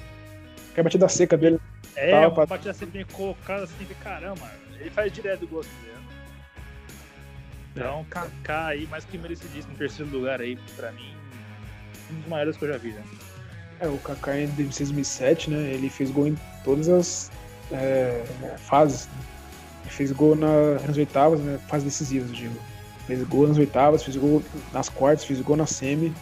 Que 0.74 0.80
a 0.80 0.84
batida 0.84 1.08
seca 1.08 1.38
dele. 1.38 1.60
É, 1.96 2.12
Tava 2.12 2.28
uma 2.28 2.32
pra... 2.34 2.46
batida 2.46 2.74
seca 2.74 2.92
bem 2.92 3.06
colocada 3.06 3.64
assim, 3.64 3.86
que 3.86 3.96
caramba, 3.96 4.52
ele 4.80 4.90
faz 4.90 5.12
direto 5.12 5.46
o 5.46 5.48
gosto 5.48 5.70
dele. 5.82 5.96
Então, 7.76 8.02
é. 8.02 8.06
Kaká 8.10 8.68
aí, 8.68 8.88
mais 8.88 9.04
que 9.06 9.18
merecidíssimo, 9.18 9.74
no 9.74 9.78
terceiro 9.78 10.12
lugar 10.12 10.40
aí, 10.40 10.58
pra 10.76 10.92
mim, 10.92 11.14
um 12.12 12.16
dos 12.16 12.28
maiores 12.28 12.58
que 12.58 12.64
eu 12.64 12.70
já 12.70 12.78
vi, 12.78 12.92
né? 12.92 13.04
É, 13.80 13.88
o 13.88 13.98
Kaká 13.98 14.40
em 14.40 14.48
2007, 14.48 15.50
né? 15.50 15.74
Ele 15.74 15.90
fez 15.90 16.10
gol 16.10 16.28
em 16.28 16.38
todas 16.64 16.88
as 16.88 17.32
é, 17.72 18.24
fases. 18.58 19.08
Né? 19.08 19.14
Ele 19.82 19.90
fez 19.92 20.12
gol 20.14 20.36
na, 20.36 20.80
nas 20.88 20.96
oitavas, 20.96 21.42
né? 21.42 21.60
Fases 21.68 21.84
decisivas, 21.84 22.30
eu 22.30 22.36
digo. 22.36 22.60
Fez 23.06 23.22
gol 23.24 23.48
nas 23.48 23.58
oitavas, 23.58 24.04
fez 24.04 24.16
gol 24.16 24.42
nas 24.72 24.88
quartas, 24.88 25.26
fez 25.26 25.42
gol 25.42 25.58
na 25.58 25.66
semi. 25.66 26.14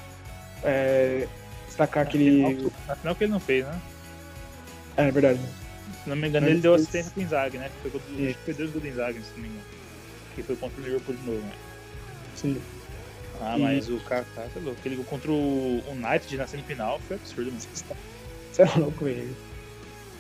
É, 0.63 1.27
destacar 1.67 2.03
aquele. 2.03 2.71
Na 2.87 2.95
final 2.95 3.15
que 3.15 3.23
ele 3.23 3.31
não 3.31 3.39
fez, 3.39 3.65
né? 3.65 3.81
É, 4.97 5.07
é 5.07 5.11
verdade. 5.11 5.39
Se 6.03 6.09
não 6.09 6.17
me 6.17 6.27
engano, 6.27 6.47
ele, 6.47 6.59
deu 6.59 6.73
assistência 6.73 7.11
pro 7.11 7.21
Inzaghi, 7.21 7.57
né? 7.57 7.71
Foi, 7.81 7.91
acho 7.95 8.37
que 8.37 8.43
foi 8.43 8.53
dois 8.53 8.71
gols 8.71 8.83
do 8.83 8.89
Inzaghi, 8.89 9.21
se 9.21 9.31
não 9.35 9.41
me 9.41 9.47
engano. 9.47 9.65
Que 10.35 10.43
foi 10.43 10.55
contra 10.57 10.81
o 10.81 10.83
Liverpool 10.83 11.15
de 11.15 11.25
novo, 11.25 11.39
né? 11.39 11.53
Sim. 12.35 12.61
Ah, 13.39 13.57
e... 13.57 13.61
mas 13.61 13.89
o 13.89 13.97
Kaká, 14.01 14.25
tá 14.53 14.59
louco. 14.59 14.79
Aquele 14.79 14.97
gol 14.97 15.05
contra 15.05 15.31
o 15.31 15.81
United 15.89 16.37
na 16.37 16.47
semifinal 16.47 16.99
foi 17.07 17.15
absurdo, 17.15 17.51
mano. 17.51 17.63
Você 18.51 18.61
é 18.61 18.77
louco, 18.77 19.05
velho. 19.05 19.35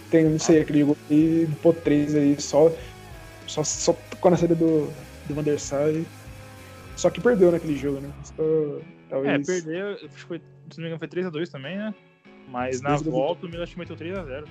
Tem, 0.09 0.25
não 0.25 0.39
sei, 0.39 0.61
aquele 0.61 0.83
gol 0.83 0.97
e 1.09 1.47
pô, 1.61 1.73
três 1.73 2.15
aí, 2.15 2.39
só, 2.39 2.71
só, 3.45 3.63
só 3.63 3.93
tocou 4.09 4.31
na 4.31 4.37
saída 4.37 4.55
do, 4.55 4.91
do 5.27 5.35
Van 5.35 5.43
der 5.43 5.59
Sar. 5.59 5.89
Só 6.95 7.09
que 7.09 7.19
perdeu 7.19 7.51
naquele 7.51 7.75
jogo, 7.75 7.99
né? 7.99 8.11
Só, 8.23 8.43
talvez... 9.09 9.49
É, 9.49 9.53
perdeu, 9.53 10.09
foi, 10.09 10.39
se 10.71 10.77
não 10.77 10.83
me 10.83 10.95
engano, 10.95 10.99
foi 10.99 11.07
3x2 11.07 11.49
também, 11.49 11.77
né? 11.77 11.93
Mas 12.47 12.81
na 12.81 12.95
volta 12.95 13.45
o 13.45 13.49
Milan 13.49 13.65
meteu 13.77 13.95
3x0. 13.95 14.47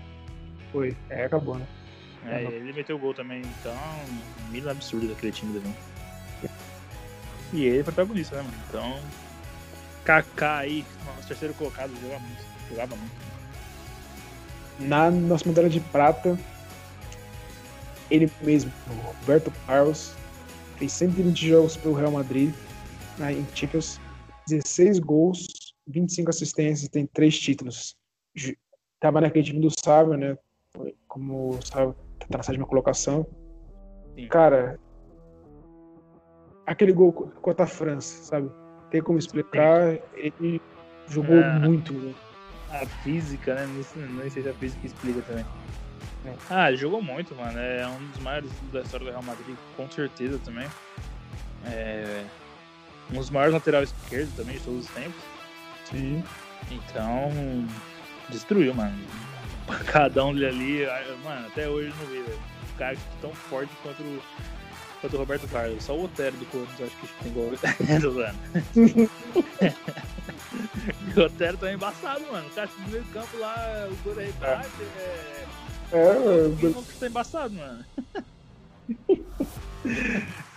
Foi, 0.72 0.96
é, 1.10 1.24
acabou, 1.24 1.56
né? 1.56 1.66
É, 2.24 2.44
ele 2.44 2.72
meteu 2.72 2.96
o 2.96 2.98
gol 2.98 3.12
também, 3.12 3.42
então, 3.42 3.76
Milan 4.50 4.72
absurdo 4.72 5.08
daquele 5.08 5.32
time 5.32 5.58
também. 5.58 5.74
E 7.52 7.64
ele 7.64 7.80
é 7.80 7.82
protagonista, 7.82 8.36
né, 8.36 8.42
mano? 8.42 8.54
Então, 8.68 9.00
Kaká 10.04 10.58
aí, 10.58 10.84
nosso 11.04 11.28
terceiro 11.28 11.52
colocado, 11.54 11.92
jogava 12.00 12.20
muito. 12.20 12.44
Jogava 12.70 12.96
muito. 12.96 13.12
Na 14.80 15.10
nossa 15.10 15.46
medalha 15.46 15.68
de 15.68 15.80
prata, 15.80 16.38
ele 18.10 18.30
mesmo, 18.40 18.72
Roberto 19.20 19.52
Carlos, 19.66 20.14
fez 20.78 20.92
120 20.92 21.48
jogos 21.48 21.76
pelo 21.76 21.94
Real 21.94 22.10
Madrid 22.10 22.54
né, 23.18 23.32
em 23.32 23.46
Champions, 23.54 24.00
16 24.48 24.98
gols, 24.98 25.46
25 25.86 26.30
assistências, 26.30 26.88
tem 26.88 27.06
três 27.06 27.38
títulos. 27.38 27.96
Tava 28.98 29.20
naquele 29.20 29.44
time 29.44 29.60
do 29.60 29.70
Sábio, 29.70 30.16
né? 30.16 30.36
Como 31.06 31.58
Sábio 31.62 31.94
tá 32.18 32.38
na 32.38 32.42
sétima 32.42 32.66
colocação. 32.66 33.26
Sim. 34.14 34.28
Cara, 34.28 34.78
aquele 36.66 36.92
gol 36.92 37.12
contra 37.12 37.64
a 37.64 37.68
França, 37.68 38.24
sabe? 38.24 38.50
Tem 38.90 39.02
como 39.02 39.18
explicar, 39.18 39.98
ele 40.14 40.60
jogou 41.08 41.36
é, 41.36 41.58
muito. 41.58 41.92
Né? 41.92 42.14
A 42.70 42.86
física, 42.86 43.54
né? 43.54 43.66
Não, 43.96 44.08
não 44.08 44.30
sei 44.30 44.42
se 44.42 44.48
a 44.48 44.54
física 44.54 44.86
explica 44.86 45.22
também. 45.22 45.44
É. 46.24 46.34
Ah, 46.48 46.72
jogou 46.74 47.02
muito, 47.02 47.34
mano. 47.34 47.58
É 47.58 47.86
um 47.86 48.08
dos 48.08 48.20
maiores 48.20 48.50
da 48.72 48.80
história 48.80 49.06
do 49.06 49.10
Real 49.10 49.22
Madrid, 49.22 49.56
com 49.76 49.90
certeza 49.90 50.38
também. 50.44 50.66
É 51.66 52.24
um 53.10 53.16
dos 53.16 53.30
maiores 53.30 53.54
laterais 53.54 53.94
esquerdos 54.02 54.34
também 54.34 54.56
de 54.56 54.64
todos 54.64 54.86
os 54.86 54.90
tempos. 54.92 55.22
Sim. 55.84 56.22
Então, 56.70 57.30
destruiu, 58.30 58.74
mano. 58.74 58.96
Cada 59.86 60.24
um 60.24 60.30
ali, 60.30 60.86
mano, 61.22 61.46
até 61.46 61.68
hoje 61.68 61.88
eu 61.88 61.96
não 61.96 62.06
vi, 62.06 62.22
velho. 62.22 62.40
Um 62.74 62.78
cara 62.78 62.96
tão 63.20 63.32
forte 63.34 63.72
quanto 63.82 64.02
o, 64.02 64.22
quanto 65.00 65.14
o 65.14 65.18
Roberto 65.18 65.48
Carlos. 65.48 65.84
Só 65.84 65.94
o 65.94 66.04
Otero 66.04 66.36
do 66.36 66.46
Corinthians 66.46 66.90
acho 66.92 66.96
que 66.96 67.06
tem 67.24 67.32
gol. 67.32 67.52
o 71.16 71.20
Otero 71.20 71.56
tá 71.58 71.72
embaçado, 71.72 72.24
mano. 72.30 72.46
O 72.46 72.50
cara 72.50 72.70
no 72.78 72.88
meio 72.88 73.02
do 73.02 73.12
campo 73.12 73.38
lá, 73.38 73.88
o 73.90 73.96
gol 74.04 74.14
da 74.14 74.22
é. 74.22 74.26
É, 75.92 75.98
é, 75.98 75.98
é, 75.98 76.98
tá 76.98 77.06
embaçado, 77.06 77.54
mano. 77.54 77.84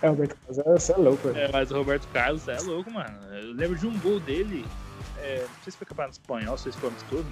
É, 0.02 0.08
o 0.08 0.12
Roberto 0.12 0.36
Carlos, 0.36 0.82
você 0.82 0.92
é 0.92 0.96
louco, 0.96 1.28
velho. 1.28 1.38
É, 1.38 1.52
mas 1.52 1.70
o 1.70 1.74
Roberto 1.74 2.08
Carlos 2.08 2.48
é 2.48 2.58
louco, 2.60 2.90
mano. 2.90 3.18
Eu 3.32 3.52
lembro 3.54 3.76
de 3.76 3.86
um 3.86 3.98
gol 3.98 4.20
dele, 4.20 4.64
é, 5.18 5.40
não 5.40 5.62
sei 5.64 5.72
se 5.72 5.78
foi 5.78 5.86
campeonato 5.86 6.18
espanhol, 6.18 6.56
se 6.56 6.70
foi 6.72 6.90
amistoso. 6.90 7.26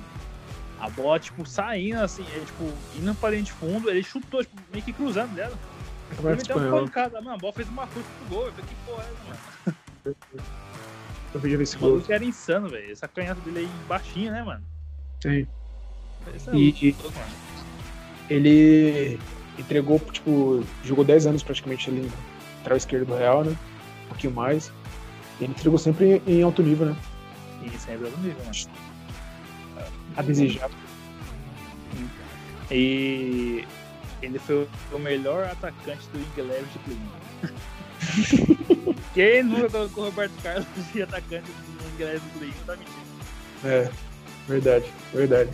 A 0.81 0.91
bola, 0.91 1.19
tipo, 1.19 1.47
saindo 1.47 2.01
assim, 2.01 2.25
ele, 2.33 2.45
tipo, 2.45 2.73
indo 2.99 3.15
pra 3.15 3.31
linha 3.31 3.43
de 3.43 3.53
fundo, 3.53 3.89
ele 3.89 4.03
chutou, 4.03 4.43
tipo, 4.43 4.61
meio 4.73 4.85
que 4.85 4.93
cruzando 4.93 5.35
dela. 5.35 5.57
Ele 6.11 6.37
meteu 6.37 6.57
uma 6.57 6.81
pancada, 6.81 7.21
mano, 7.21 7.37
a 7.37 7.39
bola 7.39 7.53
fez 7.53 7.69
uma 7.69 7.87
curva 7.87 8.09
pro 8.19 8.37
gol. 8.37 8.47
Eu 8.47 8.53
falei, 8.53 8.67
que 8.69 8.75
porra 8.87 9.03
é 9.03 9.07
essa, 9.07 9.25
mano? 9.25 10.45
Eu 11.35 11.41
vi 11.41 11.53
esse 11.55 11.77
gol. 11.77 11.99
O 11.99 12.13
era 12.13 12.25
insano, 12.25 12.69
velho. 12.69 12.93
Essa 12.93 13.09
canhota 13.09 13.41
dele 13.41 13.61
aí 13.61 13.69
baixinha, 13.89 14.31
né, 14.31 14.43
mano? 14.43 14.63
Sim. 15.21 15.47
É 16.27 16.57
e, 16.57 16.95
ele 18.31 19.19
entregou, 19.59 19.99
tipo, 19.99 20.65
jogou 20.85 21.05
10 21.05 21.27
anos 21.27 21.43
praticamente 21.43 21.91
ali 21.91 22.11
lateral 22.59 22.77
esquerdo 22.79 23.07
do 23.07 23.17
Real, 23.17 23.45
né? 23.45 23.57
Um 24.05 24.09
pouquinho 24.09 24.33
mais. 24.33 24.73
Ele 25.41 25.51
entregou 25.51 25.79
sempre 25.79 26.23
em 26.27 26.43
alto 26.43 26.63
nível, 26.63 26.87
né? 26.87 26.97
E 27.63 27.79
sempre 27.79 28.07
alto 28.07 28.19
nível, 28.19 28.43
né? 28.45 28.53
A 30.17 30.23
desejar. 30.23 30.71
E 32.71 33.65
Ele 34.23 34.39
foi 34.39 34.69
o 34.93 34.99
melhor 34.99 35.45
atacante 35.45 36.07
do 36.13 36.19
Inglaterra 36.19 36.67
de 36.73 36.79
Play 36.79 36.99
Quem 39.15 39.43
nunca 39.43 39.71
colocou 39.71 40.05
o 40.05 40.07
Roberto 40.09 40.43
Carlos 40.43 40.67
de 40.93 41.03
atacante 41.03 41.47
do 41.47 41.95
Inglaterra 41.95 42.21
de 42.21 42.39
Play 42.39 42.53
tá 42.67 42.77
mentindo. 42.77 43.15
É, 43.65 43.91
verdade, 44.49 44.87
verdade. 45.13 45.51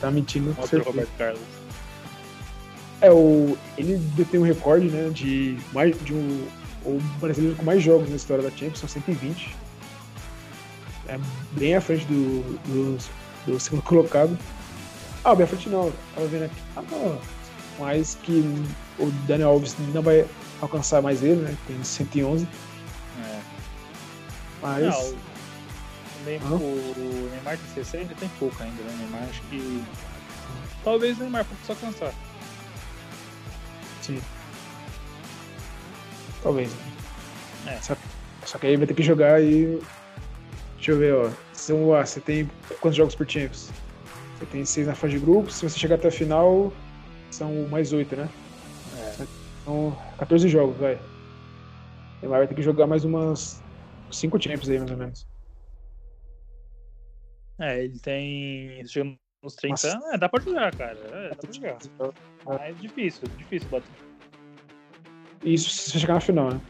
Tá 0.00 0.10
mentindo. 0.10 0.54
Mostra 0.54 0.80
o 0.80 0.84
Roberto 0.84 1.10
Carlos. 1.18 1.42
É, 3.00 3.10
o, 3.10 3.56
ele 3.76 3.96
detém 4.16 4.40
um 4.40 4.44
recorde, 4.44 4.88
né, 4.88 5.10
de 5.10 5.56
mais 5.72 5.96
de 6.04 6.12
um 6.12 6.48
o 6.84 7.00
brasileiro 7.20 7.56
com 7.56 7.64
mais 7.64 7.82
jogos 7.82 8.08
na 8.08 8.16
história 8.16 8.42
da 8.42 8.50
Champions, 8.50 8.78
são 8.78 8.88
120. 8.88 9.54
É 11.08 11.18
bem 11.52 11.74
à 11.74 11.80
frente 11.80 12.04
do, 12.04 12.42
do, 12.66 12.98
do 13.46 13.60
segundo 13.60 13.82
colocado. 13.82 14.38
Ah, 15.24 15.34
bem 15.34 15.44
à 15.44 15.46
frente 15.46 15.68
não, 15.68 15.92
tava 16.14 16.26
vendo 16.26 16.44
aqui. 16.44 16.62
Ah, 16.76 16.82
não. 16.90 17.20
Mas 17.78 18.16
que 18.22 18.42
o 18.98 19.10
Daniel 19.26 19.50
Alves 19.50 19.76
não 19.94 20.02
vai 20.02 20.26
alcançar 20.60 21.00
mais 21.00 21.22
ele, 21.22 21.40
né? 21.42 21.56
Tem 21.66 21.82
111. 21.82 22.46
É. 23.24 23.40
Mas. 24.60 24.82
Não, 24.84 25.00
o, 25.00 26.24
Neymar, 26.24 26.52
o 26.52 27.28
Neymar 27.30 27.58
tem 27.58 27.84
60 27.84 28.14
tem 28.14 28.28
pouco 28.38 28.62
ainda, 28.62 28.82
né? 28.82 28.92
O 28.92 28.96
Neymar 28.98 29.28
acho 29.28 29.40
que. 29.42 29.84
Talvez 30.84 31.16
o 31.18 31.20
Neymar 31.20 31.44
possa 31.44 31.72
alcançar. 31.72 32.12
Sim. 34.02 34.20
Talvez. 36.42 36.70
É. 37.66 37.80
Só, 37.80 37.96
só, 38.44 38.58
que 38.58 38.66
aí 38.66 38.76
vai 38.76 38.86
ter 38.86 38.94
que 38.94 39.02
jogar 39.02 39.42
e. 39.42 39.80
Deixa 40.78 40.92
eu 40.92 40.98
ver, 40.98 41.14
ó. 41.14 41.30
São, 41.52 41.92
ah, 41.94 42.06
você 42.06 42.20
tem 42.20 42.48
quantos 42.80 42.96
jogos 42.96 43.14
por 43.14 43.28
Champions? 43.28 43.70
Você 44.38 44.46
tem 44.46 44.64
seis 44.64 44.86
na 44.86 44.94
fase 44.94 45.14
de 45.14 45.18
grupos. 45.18 45.56
Se 45.56 45.68
você 45.68 45.76
chegar 45.76 45.96
até 45.96 46.08
a 46.08 46.12
final, 46.12 46.72
são 47.30 47.52
mais 47.68 47.92
oito, 47.92 48.14
né? 48.14 48.28
É. 48.96 49.26
São 49.64 49.96
14 50.18 50.48
jogos, 50.48 50.76
vai. 50.76 50.98
Neymar 52.22 52.38
vai 52.38 52.46
ter 52.46 52.54
que 52.54 52.62
jogar 52.62 52.86
mais 52.86 53.04
umas 53.04 53.60
cinco 54.10 54.40
Champions 54.40 54.68
aí, 54.68 54.78
mais 54.78 54.90
ou 54.90 54.96
menos. 54.96 55.26
É, 57.60 57.84
ele 57.84 57.98
tem. 57.98 58.86
Chegando 58.86 59.18
nos 59.42 59.56
30 59.56 59.88
anos, 59.88 60.04
é, 60.12 60.18
dá 60.18 60.28
pra 60.28 60.40
jogar, 60.40 60.74
cara. 60.76 60.98
É, 61.12 61.28
dá 61.30 61.36
pra 61.36 61.52
jogar. 61.52 61.78
Mas 62.46 62.60
é 62.60 62.72
difícil, 62.72 63.28
difícil 63.36 63.68
bater. 63.68 63.90
Isso 65.44 65.70
se 65.70 65.90
você 65.90 65.98
chegar 65.98 66.14
na 66.14 66.20
final, 66.20 66.50
né? 66.50 66.60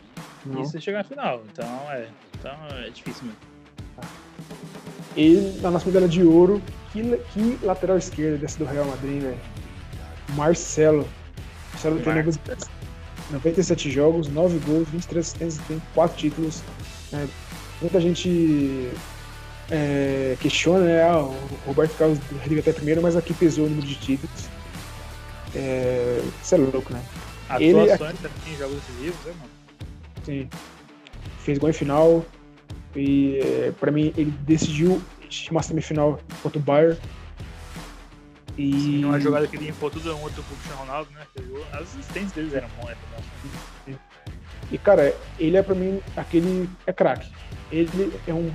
Não. 0.46 0.62
Isso 0.62 0.72
se 0.72 0.80
chegar 0.80 0.98
na 0.98 1.04
final, 1.04 1.42
então 1.52 1.92
é. 1.92 2.08
Então 2.38 2.56
é 2.78 2.88
difícil 2.88 3.26
mesmo. 3.26 3.57
E 5.16 5.58
na 5.60 5.70
nossa 5.70 5.86
medalha 5.86 6.08
de 6.08 6.22
ouro, 6.22 6.62
que, 6.92 7.02
que 7.32 7.58
lateral 7.62 7.98
esquerda 7.98 8.38
desse 8.38 8.58
do 8.58 8.64
Real 8.64 8.84
Madrid, 8.84 9.22
velho. 9.22 9.38
Marcelo. 10.34 11.08
Marcelo 11.72 12.00
tem 12.00 12.14
97 13.32 13.90
jogos, 13.90 14.28
9 14.28 14.58
gols, 14.60 14.88
23 14.88 15.26
assistências, 15.26 15.66
tem 15.66 15.82
4 15.94 16.16
títulos. 16.16 16.62
É, 17.12 17.26
muita 17.80 18.00
gente 18.00 18.90
é, 19.70 20.36
questiona, 20.40 20.84
né? 20.84 21.02
Ah, 21.02 21.18
o 21.22 21.36
Roberto 21.66 21.96
Carlos 21.96 22.18
devia 22.44 22.60
até 22.60 22.72
primeiro, 22.72 23.02
mas 23.02 23.16
aqui 23.16 23.34
pesou 23.34 23.66
o 23.66 23.68
número 23.68 23.86
de 23.86 23.94
títulos. 23.96 24.48
É, 25.54 26.22
isso 26.42 26.54
é 26.54 26.58
louco, 26.58 26.92
né? 26.92 27.02
Atuações 27.48 27.90
ele, 27.90 27.98
também 27.98 28.54
em 28.54 28.56
jogos 28.56 28.76
decisivos, 28.76 29.24
né, 29.24 29.32
mano? 29.38 29.50
Sim. 30.24 30.48
Fez 31.40 31.58
gol 31.58 31.70
em 31.70 31.72
final. 31.72 32.24
E 32.96 33.38
é, 33.38 33.72
pra 33.78 33.90
mim 33.90 34.12
ele 34.16 34.30
decidiu 34.30 35.00
uma 35.50 35.62
semifinal 35.62 36.20
contra 36.42 36.58
o 36.58 36.62
Bayern. 36.62 36.98
E... 38.56 38.72
Sim, 38.72 39.04
uma 39.04 39.20
jogada 39.20 39.46
que 39.46 39.56
ele 39.56 39.66
limpou 39.66 39.90
tudo 39.90 40.14
um 40.16 40.22
outro 40.22 40.42
pro 40.42 40.56
Cristiano 40.56 40.80
Ronaldo, 40.80 41.10
né? 41.12 41.20
As 41.72 41.82
assistências 41.82 42.32
deles 42.32 42.54
eram 42.54 42.68
boas, 42.80 42.96
né? 43.86 43.98
E 44.70 44.76
cara, 44.76 45.14
ele 45.38 45.56
é 45.56 45.62
pra 45.62 45.74
mim 45.74 46.00
aquele. 46.16 46.68
é 46.86 46.92
craque. 46.92 47.30
Ele 47.70 48.12
é 48.26 48.34
um 48.34 48.52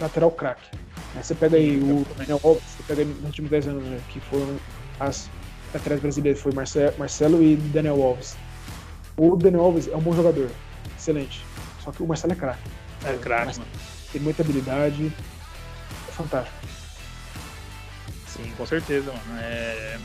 lateral 0.00 0.30
craque. 0.30 0.70
Você 1.14 1.34
pega 1.34 1.56
aí 1.56 1.78
o 1.78 2.06
Daniel 2.16 2.40
Alves, 2.44 2.62
você 2.62 2.82
pega 2.86 3.00
aí 3.02 3.06
nos 3.06 3.24
últimos 3.24 3.50
10 3.50 3.68
anos, 3.68 3.84
né, 3.84 4.00
que 4.10 4.20
foram 4.20 4.56
as 5.00 5.30
laterais 5.72 6.00
brasileiros, 6.00 6.40
foi 6.40 6.52
Marcelo 6.52 7.42
e 7.42 7.56
Daniel 7.56 8.02
Alves. 8.02 8.36
O 9.16 9.34
Daniel 9.34 9.62
Alves 9.62 9.88
é 9.88 9.96
um 9.96 10.00
bom 10.00 10.14
jogador, 10.14 10.50
excelente. 10.96 11.42
Só 11.80 11.90
que 11.90 12.02
o 12.02 12.06
Marcelo 12.06 12.34
é 12.34 12.36
craque. 12.36 12.62
É 13.06 13.16
craque, 13.18 13.58
mano. 13.58 13.70
Tem 14.12 14.20
muita 14.20 14.42
habilidade, 14.42 15.12
é 16.08 16.12
fantástico. 16.12 16.56
Sim, 18.26 18.52
com 18.56 18.66
certeza, 18.66 19.12
mano. 19.12 19.40
É... 19.40 19.98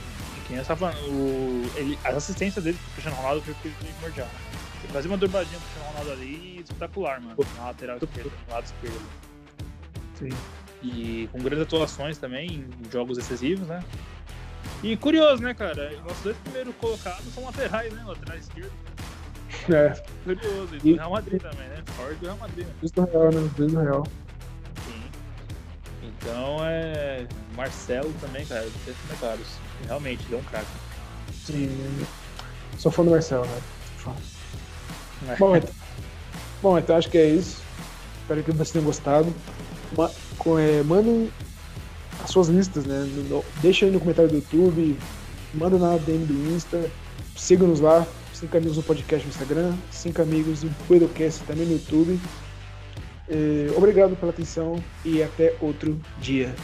Quem 0.48 0.58
é 0.58 0.64
falando, 0.64 0.98
o... 1.08 1.72
ele... 1.76 1.98
as 2.04 2.16
assistências 2.16 2.64
dele 2.64 2.78
pro 2.78 2.92
Cristiano 2.92 3.18
Ronaldo 3.18 3.42
foi 3.42 3.54
primordial. 3.72 4.28
Né? 4.28 4.90
Fazer 4.92 5.08
uma 5.08 5.18
dobradinha 5.18 5.58
pro 5.60 5.68
Cristiano 5.70 5.90
Ronaldo 5.90 6.12
ali, 6.12 6.60
espetacular, 6.60 7.22
mano. 7.22 7.38
Na 7.58 7.68
lateral 7.68 7.98
esquerda, 7.98 8.32
lado 8.50 8.66
esquerdo. 8.66 9.02
Sim. 10.16 10.30
E 10.84 11.30
com 11.32 11.40
grandes 11.40 11.64
atuações 11.66 12.18
também 12.18 12.50
em 12.50 12.92
jogos 12.92 13.18
decisivos, 13.18 13.68
né? 13.68 13.84
E 14.84 14.98
curioso, 14.98 15.44
né, 15.44 15.54
cara? 15.54 15.92
Nossos 16.02 16.24
dois 16.24 16.38
primeiros 16.38 16.76
colocados 16.76 17.34
são 17.34 17.46
laterais, 17.46 17.94
né? 17.94 18.04
Lateral 18.06 18.38
esquerdo. 18.38 18.72
É. 19.70 19.94
Curioso. 20.24 20.76
E 20.76 20.94
do 20.94 20.96
Real 20.96 21.12
Madrid 21.12 21.42
também, 21.42 21.68
né? 21.68 21.84
Ford 21.98 22.18
do 22.18 22.26
Real 22.26 22.38
Madrid. 22.38 22.68
Né? 22.68 22.74
do 22.82 23.06
Real, 23.06 23.32
né? 23.32 23.50
Dois 23.58 23.72
do 23.72 23.80
Real. 23.80 24.08
Sim. 24.86 25.04
Então 26.04 26.58
é. 26.62 27.28
Marcelo 27.56 28.14
também, 28.22 28.46
cara, 28.46 28.68
tem 28.86 28.94
comentários. 29.08 29.48
Realmente, 29.86 30.24
deu 30.30 30.40
um 30.40 30.44
craque. 30.44 30.68
Sim. 31.34 32.06
Sou 32.78 32.92
fã 32.92 33.04
do 33.04 33.12
Marcelo, 33.12 33.46
né? 33.46 33.62
Fã. 33.98 34.14
É. 35.28 35.36
Bom, 35.36 35.56
então, 35.56 35.70
bom, 36.62 36.80
então 36.80 36.96
acho 36.96 37.10
que 37.10 37.18
é 37.18 37.28
isso. 37.28 37.62
Espero 38.22 38.44
que 38.44 38.52
vocês 38.52 38.72
tenham 38.72 38.86
gostado. 38.86 39.34
É, 40.60 40.84
mandem 40.84 41.32
as 42.24 42.32
suas 42.32 42.48
listas, 42.48 42.86
né? 42.86 43.08
deixa 43.62 43.86
aí 43.86 43.92
no 43.92 44.00
comentário 44.00 44.30
do 44.30 44.36
YouTube, 44.38 44.98
manda 45.54 45.78
na 45.78 45.98
DM 45.98 46.26
do 46.26 46.56
Insta, 46.56 46.90
siga-nos 47.36 47.80
lá, 47.80 48.08
5 48.42 48.58
amigos 48.58 48.78
no 48.78 48.84
podcast 48.84 49.28
no 49.28 49.32
Instagram, 49.32 49.76
5 49.92 50.20
amigos 50.20 50.64
no 50.64 50.72
podcast 50.88 51.44
também 51.44 51.68
no 51.68 51.74
YouTube. 51.74 52.20
É, 53.30 53.72
obrigado 53.78 54.16
pela 54.16 54.32
atenção 54.32 54.84
e 55.06 55.22
até 55.22 55.56
outro 55.62 56.02
dia. 56.20 56.56